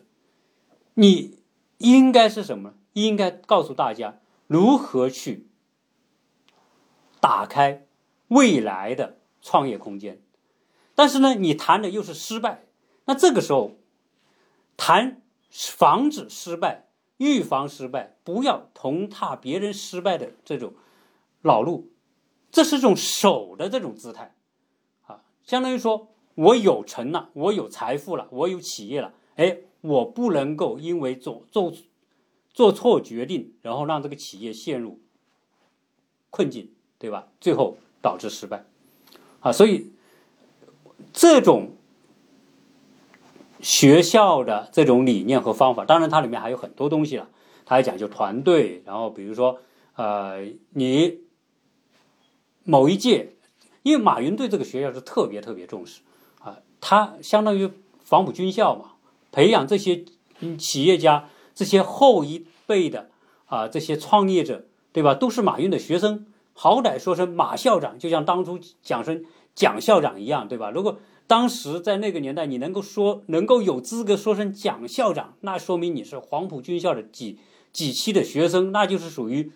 [0.94, 1.40] 你
[1.78, 2.74] 应该是什么？
[2.94, 5.50] 应该告诉大家如何去
[7.20, 7.86] 打开
[8.30, 10.22] 未来的创业空间。
[10.96, 12.64] 但是呢，你谈的又是失败，
[13.04, 13.72] 那这个时候
[14.78, 20.74] 谈防止失败、预防失败，不要同踏别人失败的这种
[21.42, 21.92] 老路，
[22.52, 24.36] 这是种守的这种姿态
[25.08, 31.74] 啊，相当于说我有成了，我有财富了，我有企业了，哎，我不能够因为做做
[32.54, 35.00] 做错决定，然后让这个企业陷入
[36.30, 37.28] 困境，对吧？
[37.40, 38.66] 最后导致失败
[39.40, 39.92] 啊，所以。
[41.12, 41.72] 这种
[43.62, 47.30] 学校的这种理念和方法，当然它里面还有很多东西了。
[47.66, 49.60] 它还讲究团队，然后比如说，
[49.96, 51.20] 呃，你
[52.64, 53.34] 某一届，
[53.84, 56.02] 因为马云对这个学校是特别特别重视
[56.40, 57.72] 啊，他相当于
[58.08, 58.92] 黄埔军校嘛，
[59.32, 60.06] 培养这些
[60.58, 63.10] 企业家、这些后一辈的
[63.48, 65.16] 啊这些创业者，对吧？
[65.16, 69.26] 都是马云的学生，好歹说声马校长，就像当初讲声。
[69.56, 70.70] 蒋校长一样，对吧？
[70.70, 77.40] 如果当时在那个年代，你能够说能够有资格说声蒋校长，那说明你是黄埔军校的几
[77.74, 79.52] 几期的学生，那就是属于，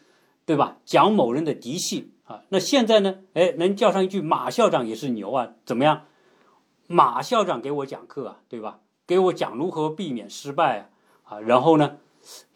[0.45, 0.77] 对吧？
[0.83, 2.41] 蒋某人的嫡系啊。
[2.49, 3.19] 那现在呢？
[3.33, 5.53] 哎，能叫上一句马校长也是牛啊！
[5.63, 6.05] 怎么样？
[6.87, 8.79] 马校长给我讲课啊，对吧？
[9.05, 11.97] 给我讲如何避免失败啊，啊，然后呢，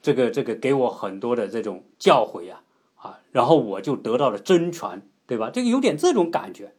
[0.02, 2.64] 这个这个给我很多的这种教诲啊，
[2.96, 5.52] 啊，然后我就得到了真传，对吧？
[5.54, 6.74] 这个有点这种感觉。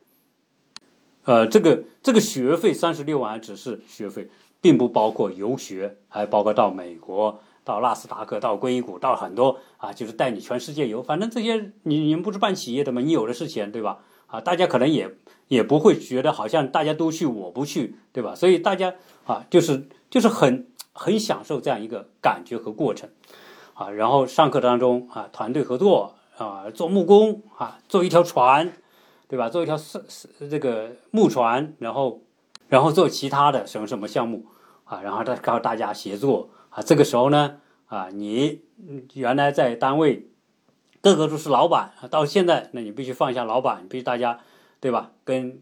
[1.24, 4.28] 呃，这个这个学费三十六万只是学费，
[4.60, 11.02] 并不包括游学，还包括到美国、到纳斯达克、到硅谷、到很多啊，就是带你全世界游。
[11.02, 13.00] 反正这些你你们不是办企业的吗？
[13.00, 14.00] 你有的是钱，对吧？
[14.26, 15.16] 啊，大家可能也
[15.48, 18.34] 也不会觉得好像大家都去，我不去，对吧？
[18.34, 23.08] 所以大家啊，就是就是很很享受这样一个感觉和过程，
[23.72, 28.74] 啊，然后上课当中啊，团队合作啊，做木工啊，做一条船。
[29.34, 29.48] 对吧？
[29.48, 32.22] 做一条是是这个木船，然后，
[32.68, 34.46] 然后做其他的什么什么项目
[34.84, 35.02] 啊？
[35.02, 36.80] 然后他告诉大家协作啊。
[36.80, 38.62] 这个时候呢，啊，你
[39.14, 40.28] 原来在单位，
[41.00, 44.38] 各个都是老板，到现在，那你必须放下老板，必须大家，
[44.78, 45.10] 对吧？
[45.24, 45.60] 跟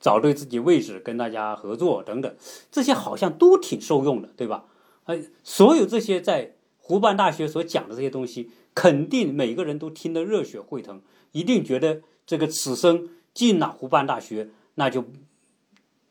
[0.00, 2.34] 找对自己位置，跟大家合作等等，
[2.72, 4.64] 这些好像都挺受用的，对吧？
[5.04, 12.00] 哎，所有这些在湖畔大学所讲的这些东西，肯定每个人都听得热血沸腾，一定觉得。
[12.26, 15.04] 这个此生进了湖畔大学，那就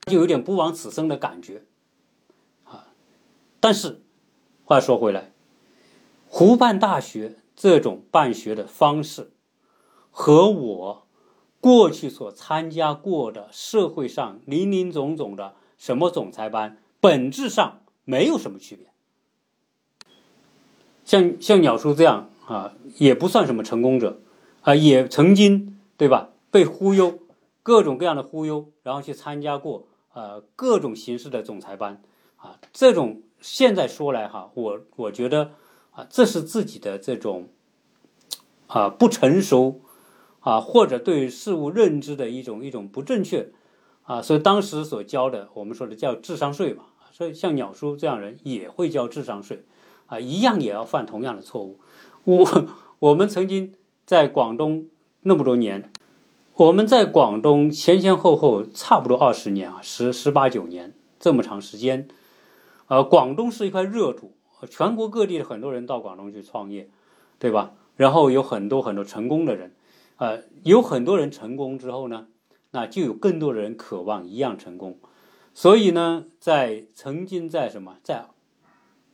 [0.06, 1.63] 就有点不枉此生的感觉，
[2.63, 2.88] 啊！
[3.60, 4.01] 但是
[4.63, 5.32] 话说回来，
[6.30, 9.32] 湖畔大学这种办学的方式，
[10.10, 11.08] 和我
[11.60, 18.88] 过去所参加过的社会上林林总总的什么总裁班，本质上没有什么区别。
[21.04, 24.21] 像像鸟叔这样啊，也不算什么成功者
[24.62, 25.75] 啊，也曾经。
[25.98, 26.30] 对吧？
[26.52, 27.20] 被忽悠，
[27.64, 32.02] 各种各样的忽悠，然后去参加过呃各种形式的总裁班
[32.38, 35.52] 啊，这种现在说来哈，我我觉得
[35.92, 37.50] 啊，这是自己的这种
[38.68, 39.82] 啊不成熟
[40.40, 43.52] 啊，或者对事物认知的一种一种不正确
[44.04, 49.66] 啊，所以当时所交的，我们说的叫智商税嘛，所以像鸟叔这样人也会交智商税
[50.06, 51.80] 啊，一样也要犯同样的错误。
[52.24, 52.66] 我
[53.00, 53.74] 我们曾经
[54.06, 54.88] 在广东。
[55.28, 55.92] 那么多年，
[56.54, 62.08] 我们在广东前前后后差不多二十年啊，十十八九年这么长时间，
[62.86, 64.34] 呃，广东是一块热土，
[64.70, 66.92] 全国各地的很多人到广东去创业，
[67.40, 67.74] 对吧？
[67.96, 69.74] 然后有很多很多成功的人，
[70.18, 72.28] 呃，有很多人成功之后呢，
[72.70, 75.00] 那就有更多的人渴望一样成功，
[75.56, 78.28] 所以呢，在曾经在什么，在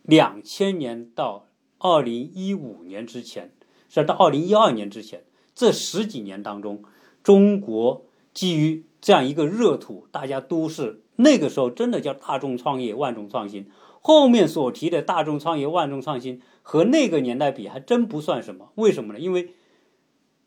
[0.02, 1.47] 两千年到
[1.80, 3.54] 二零一五年之前，
[3.88, 5.24] 是到二零一二年之前。
[5.62, 6.82] 这十几年当中，
[7.21, 13.69] 中国基于这样一个热土，大家都是那个时候真的叫大众创业、万众创新。
[14.02, 18.71] 后面所提的大众创业、万众创新和那个年代比，还真不算什么。
[18.74, 19.19] 为什么呢？
[19.19, 19.52] 因为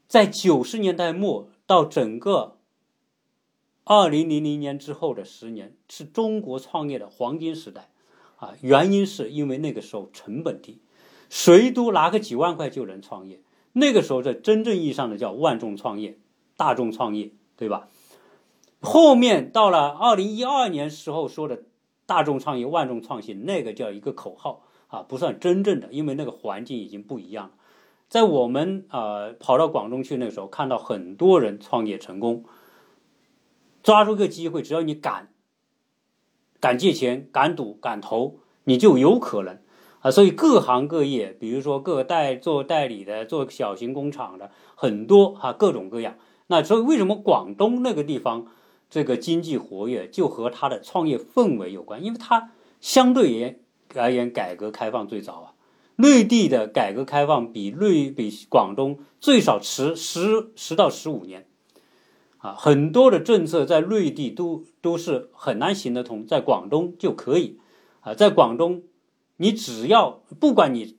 [0.09, 2.57] 在九十年代末到整个
[3.85, 7.88] 二零零零年之后的十年，是中国创业的黄金时代
[8.35, 8.55] 啊！
[8.62, 10.81] 原因是因为那个时候成本低，
[11.31, 13.38] 谁都拿个几万块就能创业。
[13.74, 16.16] 那个时候，这真正意义上的叫万众创业、
[16.56, 17.88] 大众创业，对吧？
[18.80, 21.64] 后面到了二零一二年时候说的
[22.06, 27.52] 大众创业、万众创新，那个叫一个口号啊，不算真正的，因为那个环境已经不一样了。
[28.08, 32.44] 在我们啊跑到广东去那个时候，看到很多人创业成功，
[33.82, 35.32] 抓住个机会，只要你敢
[36.60, 39.58] 敢借钱、敢赌、敢投，你就有可能
[40.04, 40.10] 啊。
[40.10, 46.16] 所以各行各业，比如说各代做代理的、做小型工厂的，很多哈，各种各样。
[46.48, 48.46] 那所以为什么广东那个地方
[48.90, 52.04] 这个经济活跃，就和它的创业氛围有关？
[52.04, 53.60] 因为它相对言
[53.94, 55.50] 而言改革开放最早啊。
[55.96, 61.46] 内地的改革开放比内比广东最少迟十十到十五年，
[62.38, 67.60] 啊，很多的政策在内地都都是很难行得通，在广东就可以，
[68.00, 68.82] 啊，在广东，
[69.37, 70.97] 你只要不管你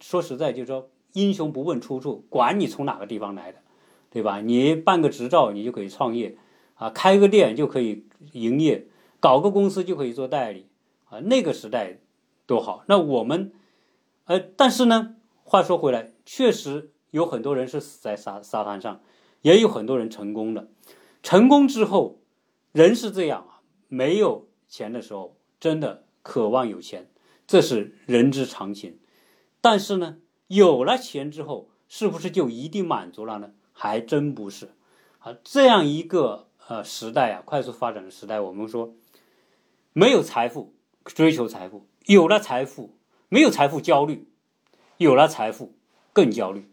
[0.00, 3.58] 说实在，就是说英雄不问出处，管你从哪个地方来的，
[4.10, 4.40] 对吧？
[4.40, 6.36] 你办个执照，你就可以创业，
[6.74, 8.86] 啊，开个店就可以营业，
[9.20, 10.66] 搞个公司就可以做代理，
[11.08, 11.98] 啊，那个时代
[12.46, 12.84] 多好。
[12.86, 13.52] 那我们。
[14.26, 19.00] 呃，但是呢，话说回来，确实有很多人是死在沙沙滩上，
[19.42, 20.68] 也有很多人成功的。
[21.24, 22.20] 成功之后，
[22.70, 27.10] 人是这样啊，没有钱的时候，真的渴望有钱，
[27.52, 28.98] 这是人之常情。
[29.60, 33.50] 但是呢，有了钱之后，是不是就一定满足了呢？
[33.74, 34.70] 还真不是。
[35.18, 38.94] 啊，这样一个呃时代啊，快速发展的时代，我们说，
[39.92, 40.72] 没有财富
[41.04, 42.96] 追求财富，有了财富。
[43.28, 44.28] 没有财富焦虑，
[44.96, 45.74] 有了财富
[46.14, 46.70] 更焦虑。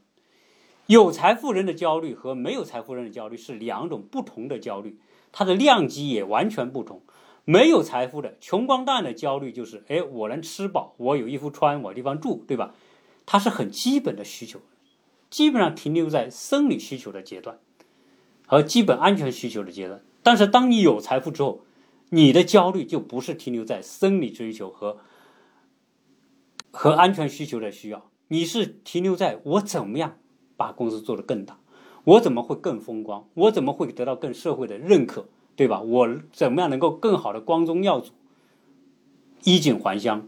[0.87, 4.97] 有财富人的焦虑和没有财富人的焦虑是两种不同的焦虑，
[5.33, 7.01] 它的量级也完全不同。
[7.49, 12.75] 没有财富的穷光蛋的焦虑就是：哎，我能吃饱，我有衣服穿，我地方住，对吧？
[13.25, 14.59] 它是很基本的需求，
[15.31, 17.57] 基本上停留在生理需求的阶段
[18.45, 20.03] 和基本安全需求的阶段。
[20.21, 21.61] 但是当你有财富之后，
[22.09, 24.97] 你的焦虑就不是停留在生理追求和。
[26.71, 30.19] 和安全需求的需要，你是停留在我怎么样
[30.55, 31.59] 把公司做得更大，
[32.03, 35.27] 我怎么会更风光，我怎么会得到更社会的认可，
[35.59, 35.81] 对吧？
[35.81, 38.13] 我怎么样能够更好的光宗耀祖，
[39.43, 40.25] 衣锦还乡，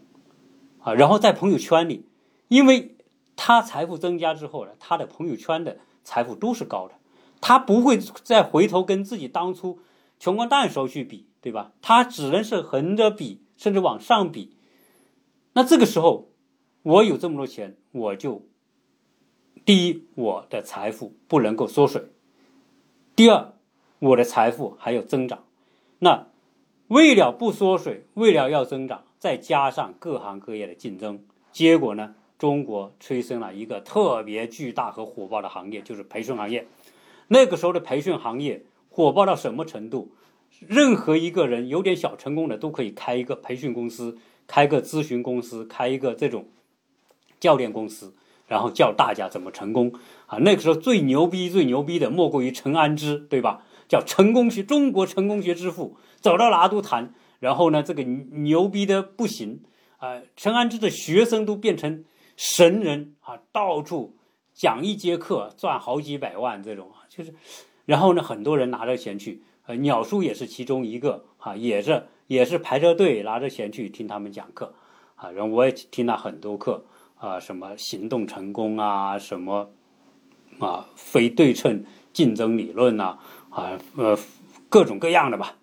[0.82, 2.06] 啊，然后在朋友圈里，
[2.50, 2.98] 因为
[3.38, 6.96] 他财富增加之后呢，他的朋友圈的财富都是高的，
[7.40, 9.80] 他不会再回头跟自己当初
[10.20, 11.72] 穷光蛋时候去比，对吧？
[11.82, 14.58] 他只能是横着比，甚至往上比，
[15.54, 16.28] 那这个时候。
[16.84, 18.42] 我有这么多钱，我就
[19.64, 22.06] 第一，我的财富不能够缩水；
[23.16, 23.54] 第二，
[24.02, 25.44] 我的财富还有增长。
[26.00, 26.28] 那
[26.88, 36.68] 为了不缩水，为了要增长，再加上各行各业的竞争，结果呢，中国催生了一个特别巨大和火爆的行业，就是培训行业。
[37.28, 40.12] 那个时候的培训行业火爆到什么程度？
[40.68, 46.46] 任何一个人有点小成功的，都可以开一个培训公司，开个咨询公司，开一个这种。
[47.40, 48.14] 教练公司，
[48.48, 49.94] 然后教大家怎么成功
[50.28, 50.38] 啊！
[50.38, 53.64] 那个时候最牛逼、最牛逼的莫过于陈安之，对吧？
[53.92, 57.14] 叫成功学，中国成功学之父，走到哪都谈。
[57.42, 59.64] 然后呢，这个牛逼的不行
[59.98, 60.22] 啊！
[60.38, 62.06] 陈安之的学生都变成
[62.38, 64.16] 神人啊，到处
[64.54, 67.34] 讲一节课赚好几百万这种啊，就是。
[67.84, 74.74] 然后呢，很多人拿着钱去，呃，鸟叔也是其中一个啊，也是也是排着队拿着钱去听他们讲课
[75.16, 75.30] 啊。
[75.32, 76.86] 然后我也听了很多课。
[77.16, 79.70] 啊，什么行动成功啊，什么
[80.58, 83.20] 啊，非对称竞争理论呐，啊，
[83.52, 84.18] 啊呃，
[84.70, 85.56] 各种各样的吧，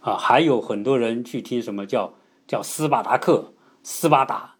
[0.00, 2.14] 啊，还有很多人去听什么叫
[2.46, 4.56] 叫斯巴达克，斯巴达，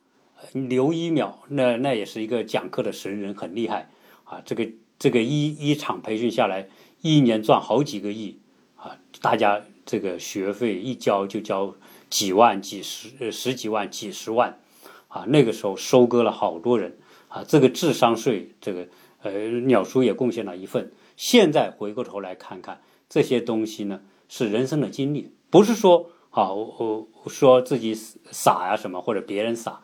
[0.53, 3.91] 刘一秒，那那也是一个讲课的神人，很厉害
[4.25, 4.41] 啊。
[4.45, 6.69] 这个这个一一场培训下来，
[7.01, 8.39] 一年赚好几个亿
[8.77, 11.75] 啊，大家这个学费一交就交
[12.09, 14.59] 几万、几十、十几万、几十万。
[15.09, 16.97] 啊，那个时候收割了好多人
[17.29, 18.89] 啊，这个智商税，这个
[19.21, 19.31] 呃，
[19.67, 20.91] 鸟叔也贡献了一份。
[21.17, 29.83] 现在回过头来看看这些东西呢，是人生的经历，不是说啊，我我说自己傻呀什么，或者别人傻，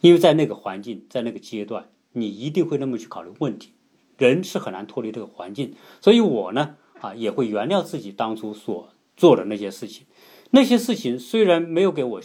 [0.00, 3.72] 因为在那个环境，在那个阶段，你一定会那么去考虑问题。
[4.18, 10.06] 人是很难脱离这个环境，所以我呢啊，也会原谅自己当初所做的那些事情。
[10.50, 12.22] 那些事情虽然没有给我。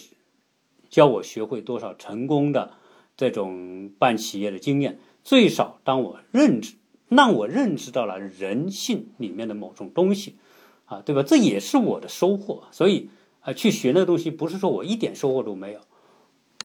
[0.89, 2.73] 教我学会多少成功的
[3.15, 6.73] 这种办企业的经验，最少当我认知，
[7.11, 10.37] 让我认知到了人性里面的某种东西，
[10.85, 11.21] 啊，对吧？
[11.21, 12.63] 这也是我的收获。
[12.71, 13.09] 所以
[13.41, 15.81] 啊，去学那个东西，不是说我一点收获都没有。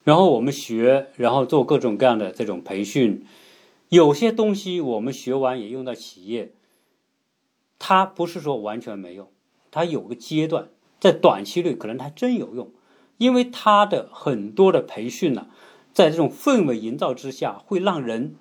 [0.05, 3.27] 然后我们学，然后做各种各样的这种培训，
[3.89, 6.53] 有些东西我们学完也用到企业，
[7.81, 9.29] 它不是说完全没用，
[9.73, 10.69] 它有个阶段，
[11.01, 12.71] 在短期内可能它真有用。
[13.19, 15.49] 因为他的很多的培训呢，
[15.95, 18.37] 在这种氛围营造之下，会让人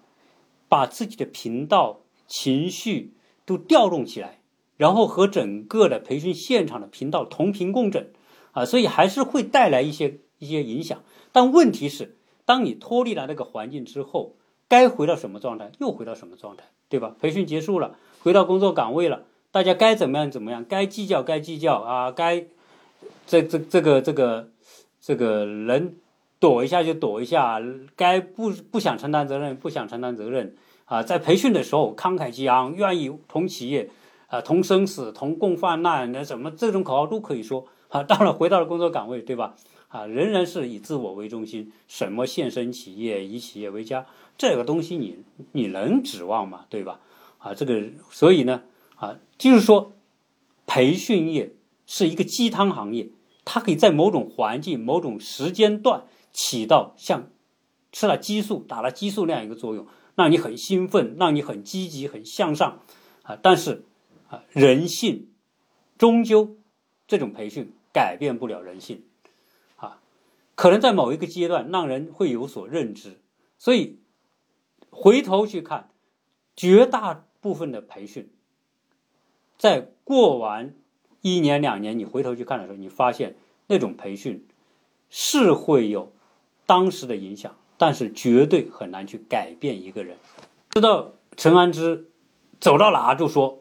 [0.68, 3.14] 把自己的频道、情绪
[3.46, 4.40] 都调动起来，
[4.78, 8.12] 然后和整个的培训现场的频道同频共振，
[8.52, 11.04] 啊，所以还是会带来一些一些影响。
[11.32, 14.36] 但问题是，当你脱离了那个环境之后，
[14.68, 17.16] 该回到什么状态，又回到什么状态，对吧？
[17.20, 22.46] 培训结束了，回到工作岗位了，大家该怎么样怎么样，该计较该计较啊，该
[23.28, 24.50] 这这这个这个
[25.02, 25.98] 这个人
[26.46, 27.60] 躲一下就躲一下，
[27.96, 33.90] 该不不想承担责任不想承担责任啊，在培训的时候慷慨激昂，愿意同企业
[34.28, 38.04] 啊同生死同共患难，那什么这种口号都可以说啊。
[38.04, 39.56] 当然回到了工作岗位，对吧？
[39.88, 44.06] 啊，仍然是以自我为中心，什么献身企业，以企业为家，
[44.38, 45.18] 这个东西你
[45.54, 46.66] 你能指望吗？
[46.70, 47.00] 对吧？
[47.40, 47.82] 啊，这个
[48.12, 48.62] 所以呢，
[48.98, 49.94] 啊，就是说，
[50.68, 51.54] 培训业
[51.88, 53.10] 是一个鸡汤行业，
[53.46, 56.04] 它可以在某种环境、某种时间段
[56.36, 57.30] 起到像
[57.94, 62.82] 吃了激素、打了激素那样一个作用，让你很兴奋，让你很积极、很向上，
[63.24, 63.86] 啊，但是
[64.28, 65.30] 啊，人性
[65.98, 66.58] 终究
[67.08, 69.06] 这种培训改变不了人性。
[69.78, 70.02] 啊
[70.56, 73.22] 可能在某一个阶段让人会有所认知，
[73.58, 74.00] 所以
[74.90, 75.90] 回头去看，
[76.54, 78.30] 绝大部分的培训，
[79.58, 80.74] 在过完
[81.22, 84.46] 一年两年，你回头去看的时候，你发现那种培训
[85.10, 86.12] 是会有
[86.66, 90.18] 当时的影响，但是绝对很难去改变一个人。
[90.72, 92.10] 知道陈安之
[92.60, 93.60] 走到哪就说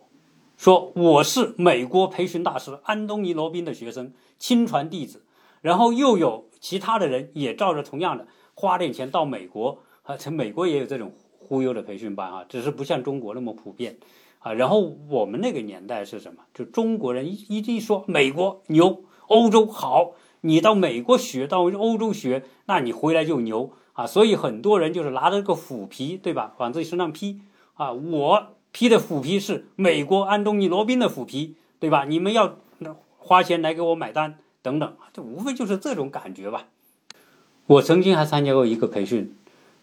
[0.56, 5.22] 说我是美国培训大师安东尼罗宾的学生，亲传弟子，
[5.60, 6.44] 然后又有。
[6.64, 13.98] 其他的人也照着同样的花点钱到美国啊，在美国也有这种忽悠的培训班啊，只是不像中国那么普遍
[14.38, 14.54] 啊。
[14.54, 14.80] 然后
[15.10, 16.42] 我们那个年代是什么？
[16.54, 20.12] 就中国人一一一说美国牛，欧洲好，
[20.44, 24.06] 你到美国学，到欧洲学，那你回来就牛啊。
[24.06, 27.40] 所以很多人就是拿着个虎皮，对吧，往自己身上披
[27.74, 27.92] 啊。
[27.92, 32.04] 我披的虎皮是美国安东尼罗宾的虎皮，对吧？
[32.04, 32.56] 你们要
[33.16, 34.38] 花钱来给我买单。
[34.62, 36.64] 等等，这无非就是这种感觉吧。
[37.66, 39.36] 我曾经还参加过一个培训，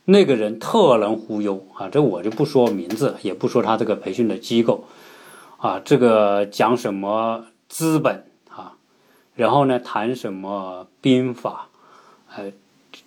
[0.05, 4.85] 那个人特能忽悠啊，这我就不说名字，也不说他这个培训的机构
[5.57, 8.30] 啊，这个讲什么资本，
[9.35, 11.69] 然后呢谈什么兵法，
[12.35, 12.51] 呃，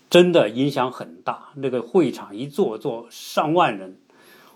[0.09, 1.51] 真的影响很大。
[1.57, 3.97] 那个会场一坐坐上万人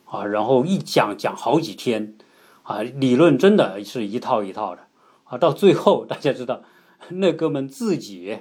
[0.06, 2.14] 啊，然后一讲讲好几天
[2.62, 4.86] 啊，理论真的是一套一套的
[5.24, 6.62] 啊，到最后大家知道。
[7.10, 8.38] 那哥们自己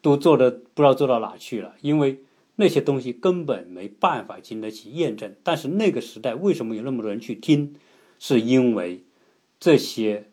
[0.00, 2.20] 都做的不知道做到哪去了，因为
[2.56, 5.34] 那些东西根本没办法经得起验证。
[5.42, 7.74] 但是那个时代为什么有那么多人去听？
[8.18, 9.02] 是因为
[9.58, 10.30] 这些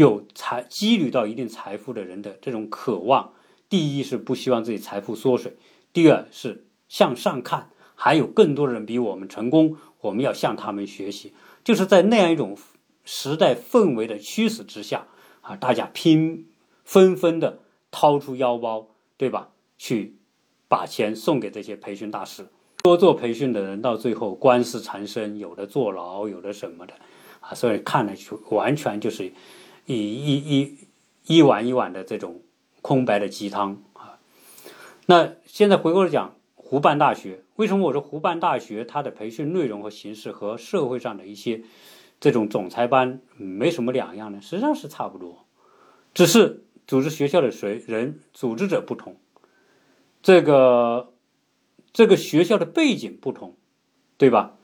[0.00, 3.34] 有财积累到一定财富的人的这种渴望。
[3.68, 5.56] 第一是不希望自己财富缩水，
[5.92, 11.34] 第二是向上看，还有更多的人比我们成功，我们要向他们学习。
[11.62, 12.56] 就是在那样一种
[13.04, 15.06] 时代氛围的驱使之下
[15.42, 16.46] 啊，大家拼。
[16.82, 17.60] 纷纷的
[17.92, 19.50] 掏出腰包，对吧？
[19.78, 20.16] 去
[20.66, 22.48] 把钱送给这些培训大师。
[22.82, 26.94] 多做培训的人，到最后官司缠身，有的坐牢，有的什么的，
[27.38, 29.30] 啊，所以看了去完全就是
[29.86, 30.78] 一一一
[31.26, 32.42] 一碗一碗的这种
[32.82, 34.18] 空白的鸡汤啊。
[35.06, 41.62] 那现在回过来讲，湖办大学为什么我说湖办大学它的培训内容和形式和社会上的一些
[42.20, 44.40] 这种总裁班没什么两样呢？
[44.40, 45.46] 实际上是差不多，
[46.14, 46.64] 只是。
[46.86, 49.14] 组织学校的谁人组织者不同，
[50.24, 51.12] 这个
[51.92, 53.54] 这个学校的背景不同，
[54.18, 54.56] 对吧？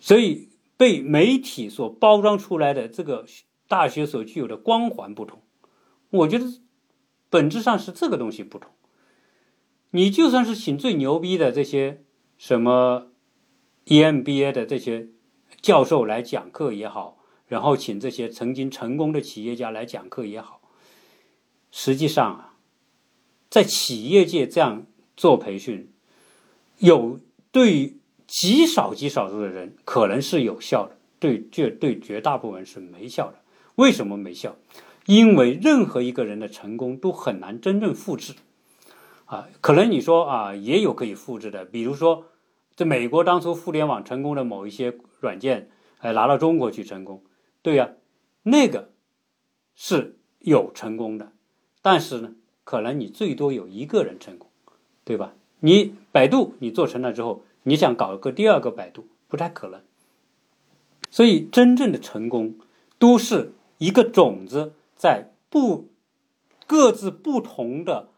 [0.00, 3.26] 所以被媒体所包装出来的这个
[3.68, 5.40] 大学所具有的光环不同，
[6.10, 6.46] 我觉得
[7.30, 8.70] 本质上是这个东西不同。
[9.90, 12.02] 你就算是请最牛逼的这些
[12.36, 13.12] 什么
[13.86, 15.08] EMBA 的这些
[15.62, 20.60] 教授来讲课也好，然后请这些曾经成功的企业家来讲课也好。
[21.70, 22.56] 实际上啊，
[23.48, 24.86] 在企业界这样
[25.16, 25.92] 做培训，
[26.78, 27.96] 有对
[28.26, 33.38] 极少极少数的人可能是有效的，对绝对绝大部分是没效的。
[33.76, 34.56] 为什么没效？
[35.06, 38.34] 因为任何一个人的成功都很难真正复制。
[39.26, 42.26] 啊，可能你说啊，也有可以复制的，比如说
[42.74, 47.22] 在美国当初互联网成功的某一些软件，哎，拿到中国去成功，
[47.62, 47.90] 对呀，
[48.42, 48.90] 那个
[49.74, 51.32] 是有成功的。
[51.82, 54.50] 但是呢，可能你最多有一个人成功，
[55.04, 55.34] 对吧？
[55.60, 59.80] 你百度你做成了之后，你想搞个第二个百度，不太可能。
[61.10, 62.56] 所以真正的成功，
[62.98, 63.52] 都是
[63.84, 65.90] 一个种子在不
[66.66, 68.08] 各自不同的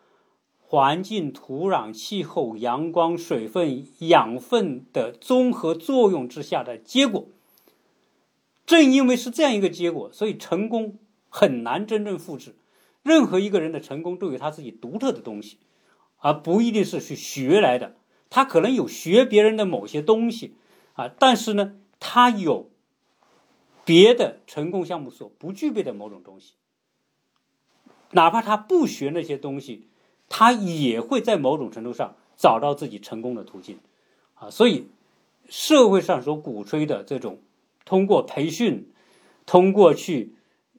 [0.60, 7.26] 环境、土壤、气候、阳光、水分、养分的综合作用之下的结果。
[8.64, 10.98] 正因为是这样一个结果，所以成功
[11.28, 12.54] 很难真正复制。
[13.02, 15.58] 任何一个人的成功都有他自己独特的东西，
[16.18, 17.96] 而不一定是去学来的。
[18.30, 20.54] 他可能有学别人的某些东西
[20.94, 22.70] 啊，但是呢，他有
[23.86, 26.52] 别的成功项目所不具备的某种东西。
[28.10, 29.88] 哪怕他不学那些东西，
[30.28, 33.78] 他也会在某种程度上找到自己成功的途径
[34.34, 34.50] 啊。
[34.50, 34.88] 所以，
[35.48, 37.38] 社会上所鼓吹的这种
[37.86, 38.92] 通过培训、
[39.46, 40.34] 通过去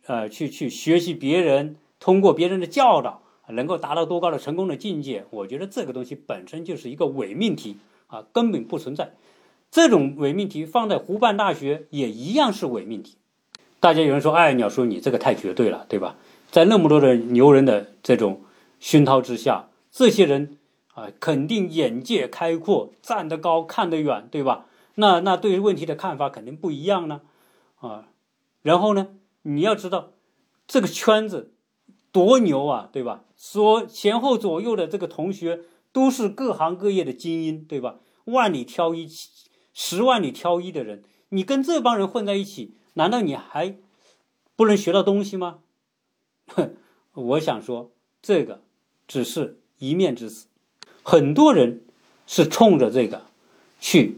[0.05, 3.23] 呃去去学习别人、通过别人的教导。
[3.49, 5.25] 能够达到多高的成功的境界？
[5.29, 7.77] 我觉得这个东西本身就是一个伪命题
[8.07, 9.13] 啊，根本不存在。
[9.71, 13.17] 这种伪命题放在湖畔大学也一样是伪命题。
[13.79, 16.15] 大家有人说：“哎，鸟叔，你这个太绝对了，对吧？”
[16.51, 18.41] 在那么多的牛人的这种
[18.79, 20.57] 熏陶之下，这些人
[20.93, 24.65] 啊，肯定眼界开阔，站得高，看得远，对吧？
[24.95, 27.21] 那那对于问题的看法肯定不一样呢，
[27.79, 28.07] 啊。
[28.61, 29.09] 然后呢，
[29.43, 30.13] 你要知道
[30.67, 31.53] 这个圈子。
[32.13, 33.25] 多牛啊，对吧？
[33.37, 35.59] 说前后左右的这个同学
[35.91, 37.97] 都是各行各业的精英，对吧？
[38.25, 39.07] 万里挑一，
[39.79, 43.75] 十万里挑一的人，你跟这帮人混在一起，难道你还
[44.55, 45.59] 不能学到东西吗？
[46.47, 46.73] 哼，
[47.13, 48.63] 我想说，这个
[49.07, 50.47] 只是一面之词。
[51.03, 51.83] 很多人
[52.25, 53.27] 是冲着这个
[53.79, 54.17] 去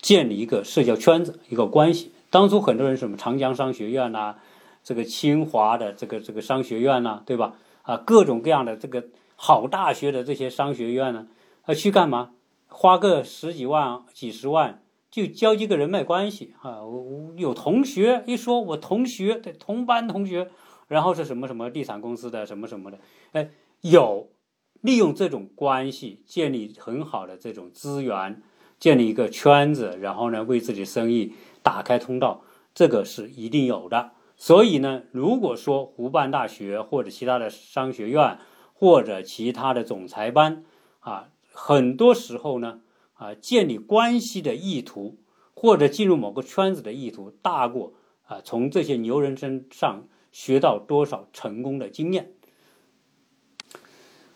[0.00, 2.10] 建立一个社交圈子、一个关系。
[2.30, 4.36] 当初很多人什么长江商学院呐。
[4.82, 7.56] 这个清华的这个这个商学院呐，对吧？
[7.82, 9.04] 啊，各种各样的这个
[9.36, 11.26] 好大学的这些商学院呢，
[11.64, 12.32] 啊，去干嘛？
[12.68, 14.82] 花个十几万、几十万
[15.14, 16.82] 就交几个人脉关系啊！
[16.82, 20.50] 我有同学一说，我同学对同班同学，
[20.88, 22.98] 然后是什么什么地产公司的什么什么的，
[23.30, 23.50] 哎，
[23.82, 24.32] 有
[24.80, 28.42] 利用这种关系建立很好的这种资源，
[28.80, 32.42] 建立一个圈子，然后呢，为自己生意打开通道，
[32.74, 34.10] 这个是一定有的。
[34.36, 38.36] 所以呢，如果说湖畔大学或者其他的商学院
[38.72, 40.64] 或者其他的总裁班
[40.98, 42.80] 啊，很多时候呢
[43.24, 45.16] 啊，建立关系的意图
[45.54, 47.94] 或者进入某个圈子的意图大过
[48.26, 52.32] 啊，从这些牛人身上学到多少成功的经验。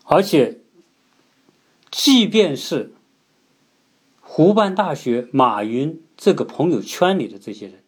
[0.05, 0.61] 而且，
[1.91, 2.93] 即便是
[4.21, 7.83] 湖畔大学马云这个朋友圈里的这些人。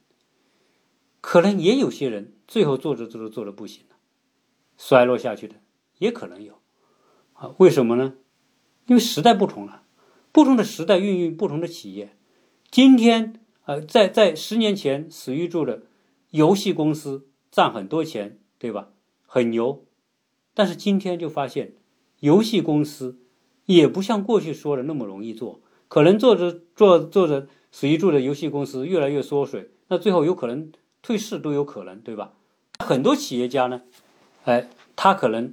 [1.20, 3.96] 可能也有些人最后做着做着做的不行了，
[4.78, 5.56] 衰落下去的
[5.98, 6.60] 也可能有，
[7.34, 8.16] 啊，为什么呢？
[8.88, 9.84] 因为时代不同了，
[10.32, 12.16] 不同的时代孕育不同的企业。
[12.70, 15.84] 今天，呃，在在十年前史玉柱的
[16.30, 18.90] 游戏公司赚很多钱，对吧？
[19.26, 19.84] 很牛。
[20.54, 21.74] 但是今天就发现，
[22.20, 23.20] 游戏公司
[23.66, 30.72] 也不像过去说的那么容易做，可能做着做做着史玉柱的游戏公司越来越缩水，那最后有可能。
[31.04, 32.34] 退市都有可能，对吧？
[32.78, 33.82] 很多企业家呢，
[34.44, 35.52] 哎，他可能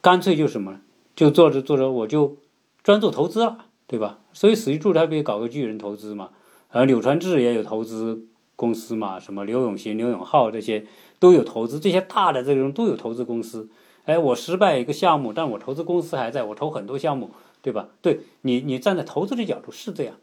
[0.00, 0.80] 干脆就什么，
[1.16, 2.38] 就做着做着我就
[2.84, 4.18] 专做投资了，对吧？
[4.32, 6.30] 所以史玉柱他可以搞个巨人投资嘛，
[6.70, 8.26] 而柳传志也有投资
[8.56, 10.84] 公司嘛，什么刘永行、刘永浩这些
[11.20, 13.70] 都有投资，这些大的这种都有投资公司。
[14.04, 17.30] 哎，我失败一个项目，但我投资公司还在，我投很多项目，
[17.62, 17.90] 对吧？
[18.02, 20.16] 对你，你站在投资的角度是这样，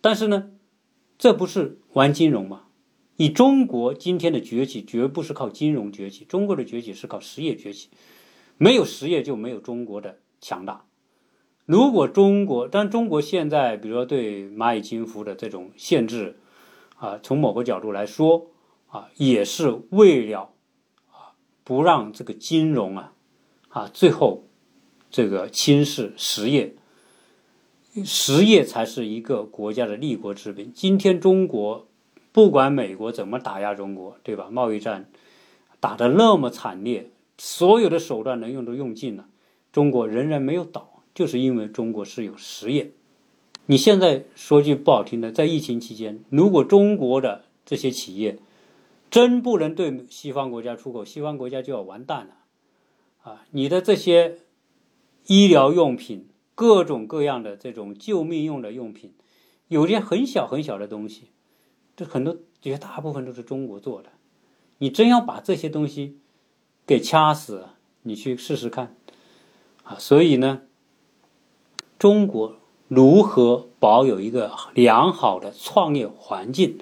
[0.00, 0.50] 但是呢，
[1.18, 2.66] 这不是玩金融吗？
[3.16, 7.88] 以中国今天的崛起，绝不是靠金融崛起，中国的崛起是靠实业崛起。
[8.58, 10.85] 没有实业，就没有中国的强大。
[11.66, 16.38] 如果中国，但中国现在，比如说对蚂蚁金服的这种限制，
[16.96, 18.46] 啊，从某个角度来说，
[18.88, 20.52] 啊，也是为了
[21.10, 23.12] 啊，不让这个金融啊，
[23.68, 24.44] 啊，最后
[25.10, 26.74] 这个侵蚀实业。
[28.04, 30.72] 实业才是一个国家的立国之本。
[30.72, 31.86] 今天中国。
[32.32, 34.48] 不管美国怎么打压中国，对吧？
[34.50, 35.08] 贸易战
[35.80, 39.26] 打得那么惨烈，所有的手段能用都用尽了，
[39.72, 42.92] 中国仍然没有倒，就是因为中国是有实业。
[43.64, 48.38] 你现在说句不好听的，在疫情期间，如果中国的这些企业
[49.10, 52.34] 真不能对西方国家出口，西方国家就要完蛋了
[53.22, 53.46] 啊！
[53.52, 54.40] 你的这些
[55.26, 59.14] 医疗用品、各种各样的这种救命用的用品，
[59.68, 61.30] 有些很小很小的东西。
[61.96, 64.10] 这很多绝大部分都是中国做的，
[64.76, 66.18] 你真要把这些东西
[66.86, 67.64] 给掐死，
[68.02, 68.94] 你去试试看
[69.82, 69.96] 啊！
[69.98, 70.60] 所以呢，
[71.98, 72.56] 中国
[72.88, 76.78] 如何保有一个良好的创业环境，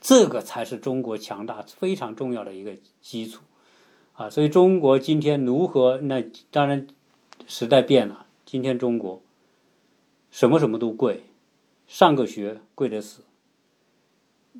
[0.00, 3.42] 这个才是中国强大非常重要的一个基础
[4.14, 4.30] 啊！
[4.30, 5.98] 所以中国今天如何？
[5.98, 6.86] 那当然
[7.46, 9.22] 时代变了，今天中国
[10.30, 11.24] 什么什么都贵，
[11.86, 13.22] 上个学贵的死。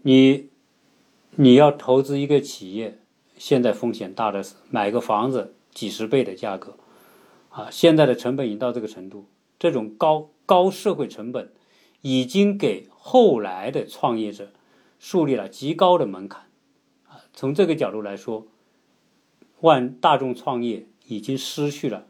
[0.03, 0.49] 你，
[1.37, 2.99] 你要投资一个企业，
[3.37, 6.75] 现在风险大的是，买个房子几十倍的价格，
[7.51, 9.27] 啊，现在的成本已经到这个程度，
[9.59, 11.53] 这种高高社会成本
[12.01, 14.51] 已经给后来的创业者
[14.99, 16.43] 树立了极高的门槛，
[17.07, 18.47] 啊，从这个角度来说，
[19.61, 22.07] 万大众创业已经失去了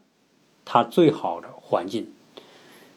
[0.65, 2.11] 它最好的环境。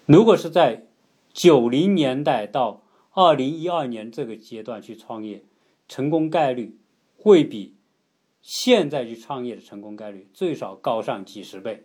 [0.07, 0.87] 如果是在
[1.33, 2.83] 九零年代到
[3.13, 5.43] 二零一二年这个阶段去创业，
[5.89, 6.77] 成功概率
[7.17, 7.75] 会比
[8.43, 11.85] 现在去创业的成功概率最少高上几十倍。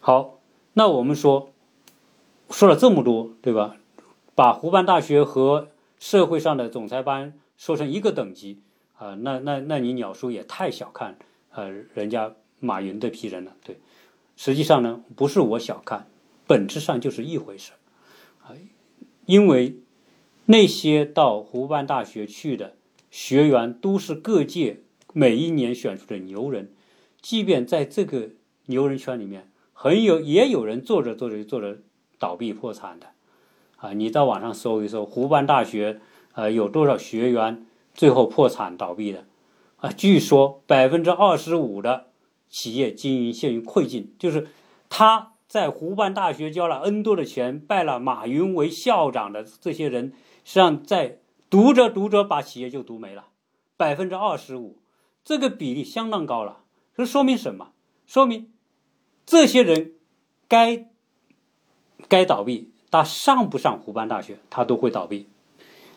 [0.00, 0.37] 好，
[0.78, 1.50] 那我们说
[2.50, 3.74] 说了这么多，对吧？
[4.36, 8.60] 把湖畔大学和社会上的总裁班说成一个等级
[8.96, 11.18] 啊，那那那你鸟叔也太小看
[11.50, 13.56] 呃人家马云这批人了。
[13.64, 13.80] 对，
[14.36, 16.06] 实际上呢，不是我小看，
[16.46, 17.72] 本质上就是一回事。
[18.44, 18.54] 啊
[19.26, 19.80] 因为
[20.46, 22.74] 那些到湖畔大学去的
[23.10, 24.80] 学员都是各界
[25.12, 26.70] 每一年选出的牛人，
[27.20, 28.30] 即便在这个
[28.66, 29.50] 牛人圈里面，
[29.80, 31.78] 很有也有人做着做着就做着
[32.18, 33.06] 倒闭破产的，
[33.76, 36.00] 啊，你到网上搜一搜，湖畔大学
[36.32, 37.64] 呃有多少学员
[37.94, 39.24] 最后破产倒闭的，
[39.76, 42.08] 啊，据说百分之二十五的
[42.48, 44.48] 企业经营陷于困境，就是
[44.88, 45.34] 他。
[45.48, 50.12] 在湖畔大学交了 N 多的钱，拜了马云为校长的这些人，
[50.44, 53.28] 实际上在读着读着把企业就读没了，
[53.74, 54.76] 百分之二十五，
[55.24, 56.64] 这个比例相当高了。
[56.94, 57.70] 这说明什么？
[58.06, 58.50] 说明
[59.28, 59.92] 这些人
[60.48, 60.88] 该
[62.08, 65.28] 该倒闭，他上不上湖畔大学，他都会倒闭。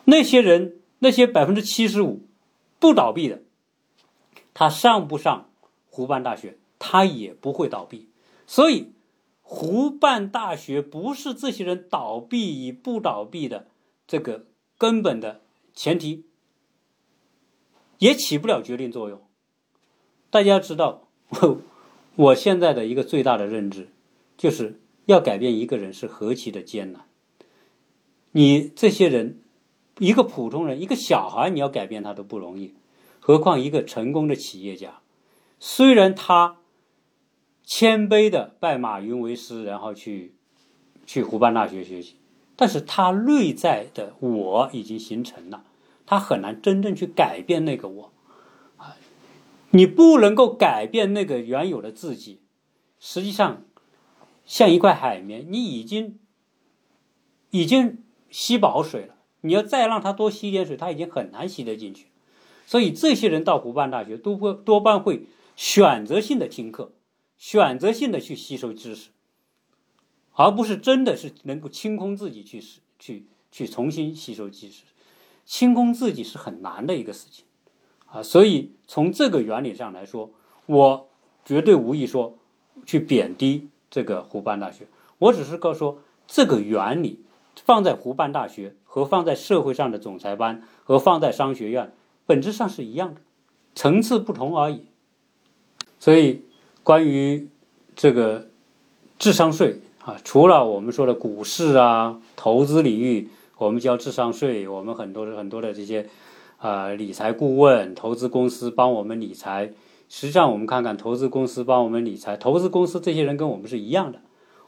[0.04, 2.20] 那些人，那些百分之七十五
[2.78, 3.40] 不倒闭的，
[4.52, 5.48] 他上不上
[5.88, 8.10] 湖畔大学，他也不会倒闭。
[8.46, 8.92] 所以。
[9.44, 13.66] 湖畔大学不是这些人倒闭与不倒闭的
[14.06, 14.46] 这个
[14.78, 15.42] 根本的
[15.74, 16.24] 前提，
[17.98, 19.20] 也起不了决定作用。
[20.30, 21.06] 大家知道，
[22.16, 23.88] 我现在的一个最大的认知，
[24.36, 27.06] 就是要改变一个人是何其的艰难。
[28.32, 29.38] 你这些人，
[29.98, 32.74] 一个普通人，一个小孩，你要改变他都不容易，
[33.20, 35.00] 何况一个成功的企业家，
[35.58, 36.58] 虽然他。
[37.64, 40.34] 谦卑的拜马云为师，然后去
[41.06, 42.16] 去湖畔大学学习，
[42.56, 45.64] 但是他内在的我已经形成了，
[46.04, 48.12] 他很难真正去改变那个我！
[49.72, 52.40] 你不能够改变那个原有的自己，
[52.98, 53.64] 实际上
[54.46, 56.18] 像一块海绵，你已经
[57.50, 62.06] 已经吸饱水了，你要再让它多吸点水，它已经很难吸得进去。
[62.66, 66.92] 所以这些人到湖畔大学都会多半会选择性的听课。
[67.38, 69.08] 选择性的去吸收知识，
[70.34, 72.62] 而不是真的是能够清空自己去
[73.00, 74.84] 去去重新吸收知识，
[75.44, 77.44] 清空自己是很难的一个事情
[78.12, 78.22] 啊。
[78.22, 80.30] 所以从这个原理上来说，
[80.66, 81.08] 我
[81.44, 82.38] 绝对无意说
[82.86, 84.86] 去贬低这个湖畔大学，
[85.18, 87.24] 我只是告说这个原理
[87.64, 91.92] 放在湖畔大学和放在社会上的总裁班和放在商学院
[92.26, 93.20] 本质上是一样的，
[93.74, 94.86] 层次不同而已。
[95.98, 96.42] 所以。
[96.84, 97.48] 关于
[97.94, 98.48] 这个
[99.20, 106.08] 智商税啊，除了我们说的股市啊、投资领域，我们交智商税，我们很多很多的这些
[106.62, 109.72] 啊理财顾问、投资公司帮我们理财。
[110.08, 114.20] 实际上，我们看看投资公司帮我们理财，投资公司这些人跟我们是一样的。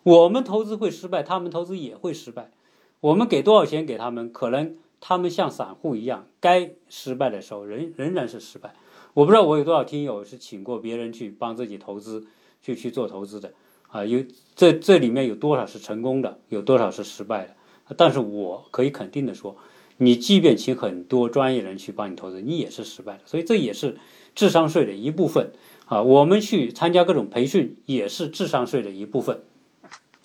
[0.03, 2.51] 我们投资会失败，他们投资也会失败。
[2.99, 8.75] 我们给多少钱给他们，可能他们像散户一样，该失败的时候仍仍然是失败。
[9.13, 12.27] 我不知道我有多少听友是请过别人去帮自己投资，
[12.61, 13.53] 去去做投资的，
[13.87, 14.25] 啊，有
[14.57, 17.95] 这这里面有多少是成功的，有多少是失败的？
[17.97, 19.55] 但是我可以肯定的说，
[19.97, 23.21] 你即便请很多专业人去帮你投资，你也是失败的。
[23.25, 23.97] 所以这也是
[24.35, 25.53] 智商税的一部分
[25.87, 26.03] 啊。
[26.03, 29.43] 我们去参加各种培训也是智商税的一部分。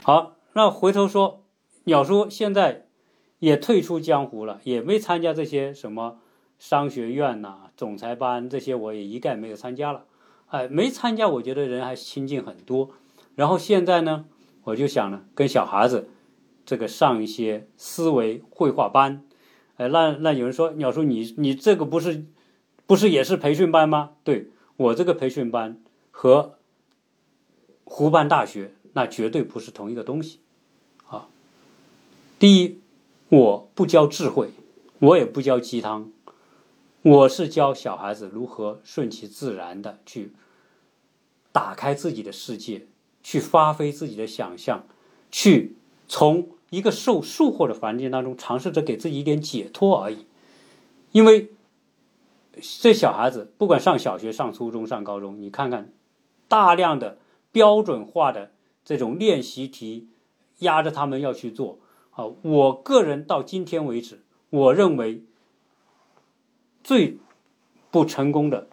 [0.03, 1.43] 好，那回头说，
[1.86, 2.88] 鸟叔现在
[3.39, 6.20] 也退出江湖了，也没参加这些什么。
[6.57, 10.03] 商学院呐，总裁班这些我也一概没有参加了，
[10.47, 12.89] 哎，没参加，我觉得人还亲近很多。
[13.36, 14.26] 然后现在呢，
[14.65, 16.09] 我就想呢，跟小孩子
[16.65, 19.24] 这个上一些思维绘画班，
[19.80, 22.25] 哎，那那有人说，鸟叔你你这个不是
[22.86, 24.11] 不是也是培训班吗？
[24.25, 26.57] 对我这个培训班和
[27.86, 30.41] 湖畔大学那绝对不是同一个东西
[31.07, 31.30] 啊。
[32.38, 32.82] 第一，
[33.30, 34.49] 我不教智慧，
[34.99, 36.11] 我也不教鸡汤。
[37.01, 40.34] 我是教小孩子如何顺其自然的去
[41.53, 42.88] 打开自己的世界，
[43.23, 44.86] 去发挥自己的想象，
[45.32, 45.77] 去
[46.09, 50.26] 从一个受束缚的环境当中尝试着给自己一点解脱而已。
[51.11, 51.51] 因为
[52.82, 55.91] 这小孩子不管上小学、上初中、上高中，你看看
[56.47, 57.17] 大量的
[57.51, 58.51] 标准化的
[58.86, 60.07] 这种练习题
[60.59, 61.80] 压着他们要去做
[62.11, 62.26] 啊。
[62.41, 65.24] 我个人到今天为止，我认为
[66.84, 67.17] 最
[67.91, 68.67] 不成功的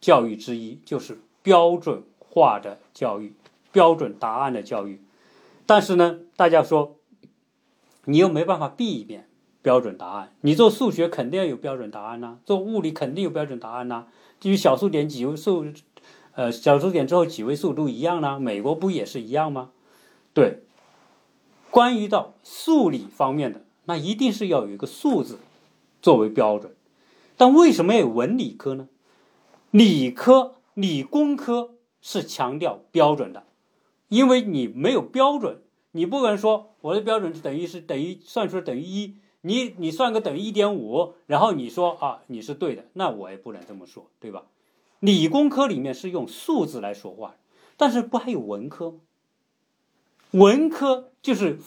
[0.00, 3.34] 教育之一就是标准化的教育，
[3.70, 5.02] 标准答案的教育。
[5.66, 6.96] 但是呢，大家说，
[8.04, 9.28] 你又没办法避免
[9.62, 10.34] 标准答案。
[10.40, 14.06] 你做数学肯定要有标准答案呐，做物理肯定有标准答案呐。
[14.40, 15.66] 至于小数点几位数，
[16.34, 18.40] 呃，小数点之后几位数都一样呢？
[18.40, 19.70] 美国不也是一样吗？
[20.34, 20.62] 对。
[21.70, 25.38] 关于到数理方面的，那一定是要有一个数字
[26.02, 26.74] 作为标准。
[27.36, 28.88] 但为什么要有文理科呢？
[29.70, 31.70] 理科、理工科
[32.02, 33.44] 是强调标准的。
[34.08, 35.62] 因为你没有标准，
[35.92, 44.44] 你不能说我的标准是等于是等于算出来等于一，你你算个等于一点五，然后你说啊你是对的，那我也不能这么说，对吧？
[45.00, 47.36] 理工科里面是用数字来说话，
[47.76, 48.98] 但是不还有文科吗？
[50.32, 51.58] 文科就是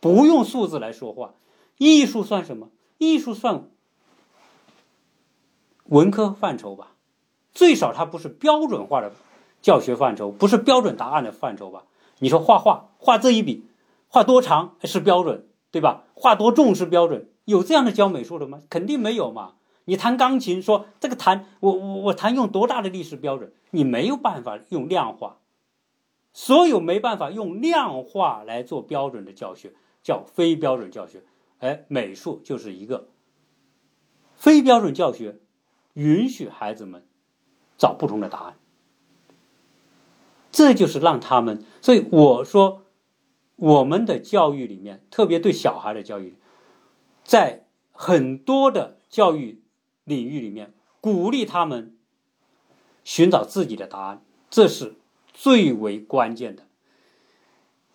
[0.00, 1.34] 不用数字来说话，
[1.78, 2.70] 艺术算什么？
[2.98, 3.68] 艺术算
[5.86, 6.92] 文科范畴吧，
[7.52, 9.12] 最少它不是标准化的。
[9.62, 11.84] 教学范畴不是标准答案的范畴吧？
[12.18, 13.66] 你说画画画这一笔，
[14.08, 16.04] 画多长是标准，对吧？
[16.14, 18.60] 画多重是标准，有这样的教美术的吗？
[18.70, 19.54] 肯定没有嘛。
[19.86, 23.52] 你弹钢琴，说这个弹我我我弹用多大的力是标准？
[23.70, 25.38] 你没有办法用量化，
[26.32, 31.22] 所有没办法用量化来做标准的教学叫非标准教学。
[31.58, 33.08] 哎，美术就是一个
[34.34, 35.38] 非标准教学，
[35.92, 37.04] 允许孩子们
[37.76, 38.56] 找不同的答案。
[40.54, 42.82] 这就是让他们，所以我说，
[43.56, 46.36] 我们的教育里面，特别对小孩的教育，
[47.24, 49.64] 在很多的教育
[50.04, 51.96] 领域里面，鼓励他们
[53.02, 54.94] 寻找自己的答案，这是
[55.32, 56.62] 最为关键的。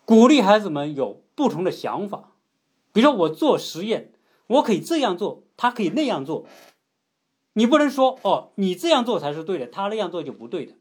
[0.04, 2.32] 鼓励孩子们有不同的想法，
[2.92, 4.12] 比如说我做实验，
[4.48, 6.44] 我可以这样做，他可以那样做，
[7.54, 10.74] 你不能说哦，你这样做才是对的，他那样做就不对的。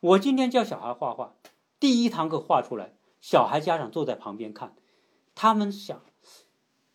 [0.00, 1.34] 我今天教小孩画画，
[1.80, 4.74] 第一堂课画出来，小孩家长坐在旁边看，
[5.34, 6.00] 他们想，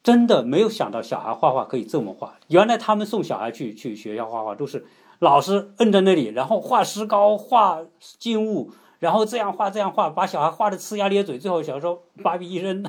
[0.01, 2.39] 真的没有想到小孩画画可以这么画。
[2.47, 4.85] 原来他们送小孩去去学校画画，都是
[5.19, 11.37] 老师摁在那里，然后画石膏、画静物，然后这样画这样画，把小孩画的呲牙咧嘴。
[11.37, 12.85] 最后小时候把笔一扔，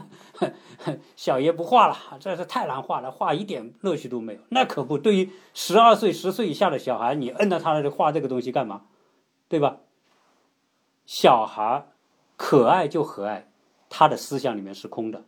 [1.16, 4.40] 小爷不画了，这是太难画了，画一点乐趣都没有。
[4.50, 8.82] 那可不，对于十二岁、十岁以下的小孩，你摁到他那里画这个东西干嘛？
[9.48, 9.78] 对吧？
[11.06, 11.86] 小孩
[12.36, 13.48] 可爱就可爱，
[13.88, 15.24] 他的思想里面是空的，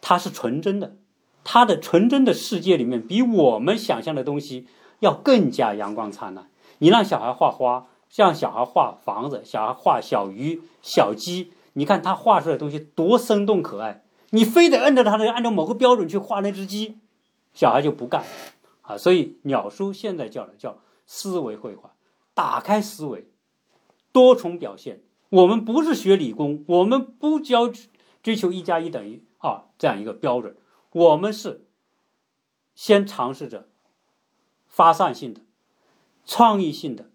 [0.00, 0.96] 他是纯真的，
[1.44, 4.66] 他的纯真的世界里面比我们想象的东西
[5.00, 6.48] 要更加阳光灿烂。
[6.78, 14.04] 你让小孩画花，让小孩画房子，小孩画小鱼、小鸡，你看他画出来的东西多生动可爱。
[14.30, 16.98] 你非得摁着他的按照某个标准去画那只鸡，
[17.54, 18.24] 小孩就不干
[18.82, 18.96] 啊。
[18.96, 21.90] 所以鸟叔现在叫的叫思维绘画，
[22.34, 23.28] 打开思维。
[24.16, 27.70] 多重表现，我们不是学理工，我们不教
[28.22, 30.56] 追求一加一等于二这样一个标准，
[30.90, 31.66] 我们是
[32.74, 33.68] 先尝试着
[34.66, 35.42] 发散性的、
[36.24, 37.10] 创意性的，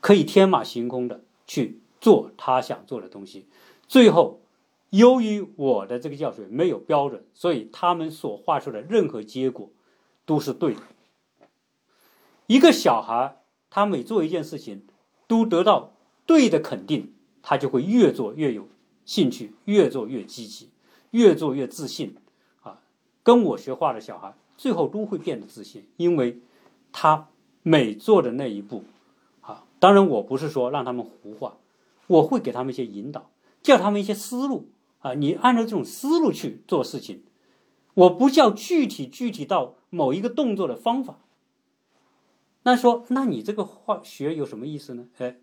[0.00, 3.48] 可以天马行空的去做他想做的东西。
[3.86, 4.40] 最后，
[4.88, 9.70] 由于我的这个教学没有标准，所以他们所画出的任何结果
[10.26, 10.82] 都是对的。
[12.48, 13.36] 一个小孩，
[13.70, 14.88] 他每做一件事情，
[15.28, 15.92] 都得到。
[16.30, 17.12] 对的肯定，
[17.42, 18.68] 他就会越做越有
[19.04, 20.68] 兴趣，越做越积极，
[21.10, 22.14] 越做越自信。
[22.62, 22.80] 啊，
[23.24, 26.38] 跟我学画的小孩，最后都会变得自信，因为
[26.92, 27.26] 他
[27.64, 28.84] 每做的那一步，
[29.40, 31.56] 啊，当然我不是说让他们胡画，
[32.06, 34.68] 我会给他们一些引导，教他们一些思路。
[35.00, 37.24] 啊，你按照这种思路去做事情，
[37.94, 41.18] 我不叫具体具体到某一个动作的方法。
[42.62, 45.08] 那说，那你这个画学有什么意思呢？
[45.18, 45.38] 哎。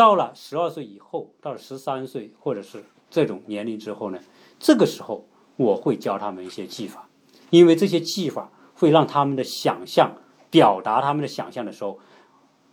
[0.00, 4.18] 到了十二岁以后，到了十三岁或者是这种年龄之后呢，
[4.58, 7.06] 这个时候我会教他们一些技法，
[7.50, 10.16] 因为这些技法会让他们的想象
[10.48, 11.98] 表达他们的想象的时候，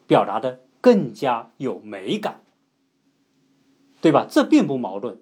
[0.08, 2.44] 表达的更加有美感，
[4.00, 4.26] 对吧？
[4.30, 5.20] 这并不矛盾。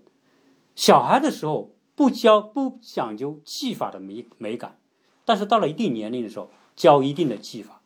[0.75, 4.77] 小孩的时候不教不讲究技法的美美感，
[5.25, 7.81] 但是到了一定年龄的时候教一定的技法。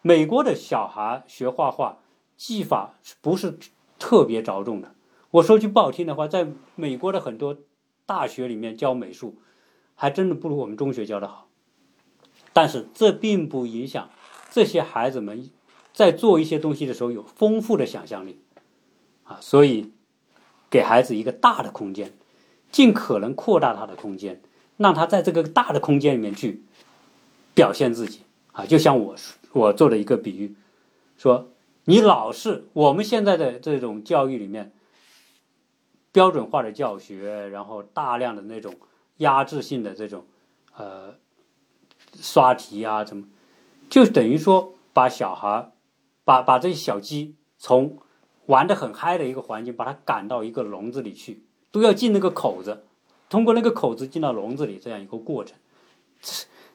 [0.00, 1.98] 美国的小孩学画画。
[2.38, 3.58] 技法不是
[3.98, 4.94] 特别着重的。
[5.32, 7.58] 我说句不好听的话，在美国的很多
[8.06, 9.36] 大学里面教美术，
[9.94, 11.48] 还真的不如我们中学教的好。
[12.54, 14.08] 但是这并不影响
[14.50, 15.50] 这些孩子们
[15.92, 18.40] 在做一些东西的时候有丰富的想象力，
[19.24, 19.92] 啊，所以
[20.70, 22.12] 给孩子一个大的空间，
[22.72, 24.40] 尽可能扩大他的空间，
[24.76, 26.62] 让他在这个大的空间里面去
[27.52, 28.22] 表现自己
[28.52, 28.64] 啊。
[28.64, 29.16] 就像我
[29.52, 30.54] 我做的一个比喻，
[31.18, 31.50] 说
[31.88, 34.74] 你老是我们现在的这种教育里面
[36.12, 38.74] 标准化的教学，然后大量的那种
[39.16, 40.26] 压制性的这种
[40.76, 41.14] 呃
[42.20, 43.26] 刷题啊，怎么
[43.88, 45.72] 就等于说把小孩
[46.26, 47.96] 把把这些小鸡从
[48.44, 52.84] 玩的很嗨的一个环境，把它赶到一个笼子里去，都要进那个口子，
[53.30, 55.56] 通过那个口子进到笼子里，这样一个过程，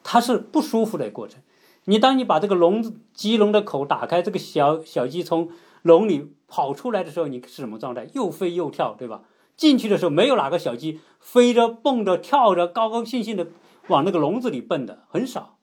[0.02, 1.40] 它是不舒服的过程。
[1.84, 5.50] 你当你把这个笼子鸡笼的口打开，这个小小鸡从
[5.82, 8.08] 笼里跑出来的时候，你是什么状态？
[8.14, 9.22] 又飞又跳，对吧？
[9.56, 13.48] 进去的时候，没有哪个小鸡飞着、蹦着、跳着，高高兴兴的
[13.88, 15.58] 往那个笼子里蹦的，很少。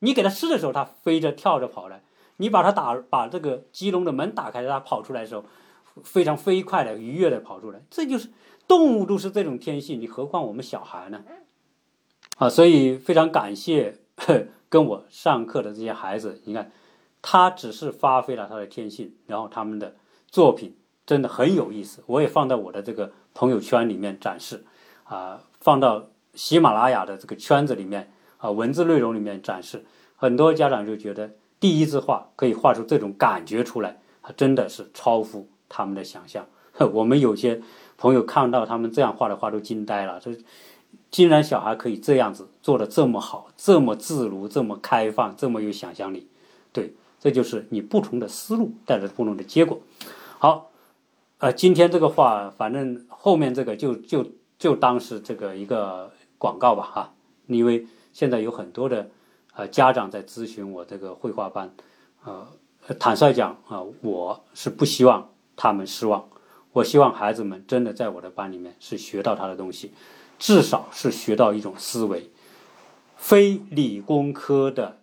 [0.00, 2.02] 你给它吃的时候，它飞着、跳着跑来。
[2.36, 5.44] 你把它打把这个鸡笼的门打开，它跑出来的时候，
[6.02, 7.80] 非常飞快的、愉悦的跑出来。
[7.90, 8.30] 这就是
[8.68, 11.22] 动物都是这种天性，你何况我们小孩呢？
[12.36, 13.98] 啊，所以非常感谢
[14.72, 16.40] 跟我上课的这些孩子。
[16.46, 16.72] 你看，
[17.20, 19.94] 他只是发挥了他的天性，然后他们的
[20.28, 22.02] 作品真的很有意思。
[22.06, 24.64] 我也放在我的这个朋友圈里面展示，
[25.04, 29.84] 啊，放到喜马拉雅的这个圈子里面啊，文字内容里面展示。
[30.16, 31.30] 很多家长就觉得。
[31.62, 34.00] 第一次画可以画出这种感觉出来，
[34.36, 36.44] 真的是超乎他们的想象。
[36.92, 37.62] 我们有些
[37.96, 40.32] 朋友看到他们这样画的画都惊呆了，这
[41.12, 46.26] 竟然小孩可以这样子做的这么好，这么自如，这么开放，这么有想象力。
[46.72, 49.80] 对，这就是你不同的思路带来不同的结果。
[50.40, 50.72] 好，
[51.38, 54.26] 呃，今天这个话，反正后面这个就就
[54.58, 57.14] 就当是这个一个广告吧，哈，
[57.46, 59.08] 因为现在有很多的。
[59.54, 61.74] 呃，家长在咨询我这个绘画班，
[62.24, 62.48] 呃，
[62.98, 66.26] 坦率讲啊，我是不希望他们失望。
[66.72, 69.92] 我希望孩子们真的在我的班里面是学到他的东西，
[70.38, 72.30] 至少是学到一种思维。
[73.16, 74.98] 非理工科的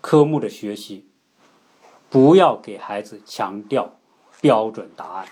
[0.00, 1.06] 科目的学习，
[2.08, 3.98] 不要给孩子强调
[4.40, 5.26] 标准答案，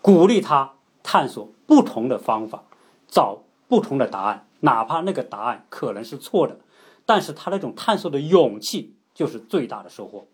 [0.00, 2.62] 鼓励他探索不同的方法，
[3.08, 4.46] 找不同的答案。
[4.60, 6.58] 哪怕那个答案可能是错的，
[7.04, 10.26] 但是他那种探索的勇气就是最大的收获。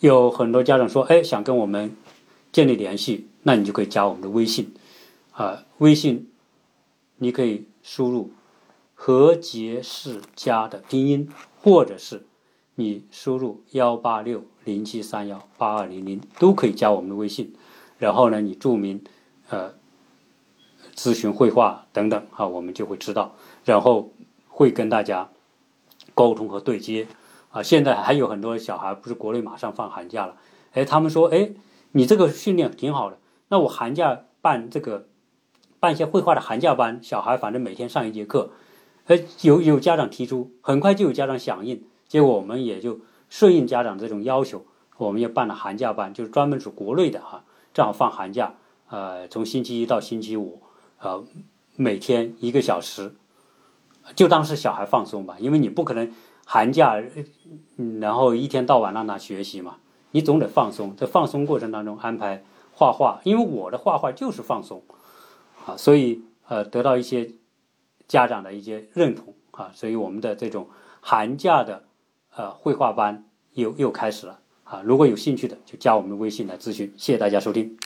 [0.00, 1.94] 有很多家长说：“哎，想跟我们
[2.50, 4.74] 建立联系，那你就可以加我们的微信，
[5.34, 6.30] 啊，微信
[7.18, 8.32] 你可以输入
[8.94, 11.28] 何杰世家的拼音，
[11.62, 12.26] 或者是
[12.74, 17.54] 你输入幺八六零七三幺八二零零，都可以加我们的微信。
[17.98, 19.04] 然后呢，你注明
[19.48, 19.74] 呃。”
[20.94, 24.12] 咨询绘画等等啊，我们就会知道，然后
[24.46, 25.28] 会跟大家
[26.14, 27.08] 沟通和对接
[27.50, 27.64] 啊。
[27.64, 30.36] 现在还有很多小孩，不是国内马上放寒假了，
[30.70, 31.50] 哎，他们说，哎，
[31.90, 33.18] 你这个训练挺好的，
[33.48, 35.08] 那我寒假办这个
[35.84, 38.52] 办一些绘画的寒假班，小孩反正每天上一节课，
[39.04, 44.64] 呃，有有家长提出，很快就有家长响应，结果我们也就顺应家长这种要求，
[44.96, 48.54] 我们也办了寒假班，就是专门是国内的哈，正好放寒假，
[48.88, 50.62] 呃，从星期一到星期五。
[51.00, 51.22] 呃，
[51.76, 53.14] 每天一个小时，
[54.16, 56.10] 就当是小孩放松吧，因为你不可能
[56.46, 56.98] 寒假，
[58.00, 59.76] 然后一天到晚让他学习嘛，
[60.12, 60.96] 你总得放松。
[60.96, 64.82] 在放松过程当中安排画画，因为我的画画就是放松，
[65.66, 67.30] 啊，所以呃得到一些
[68.06, 70.68] 家长的一些认同啊，所以我们的这种
[71.00, 71.84] 寒假的
[72.34, 77.76] 呃绘画班又又开始了啊，如果有兴趣的就加我们微信来咨询，谢谢大家收听。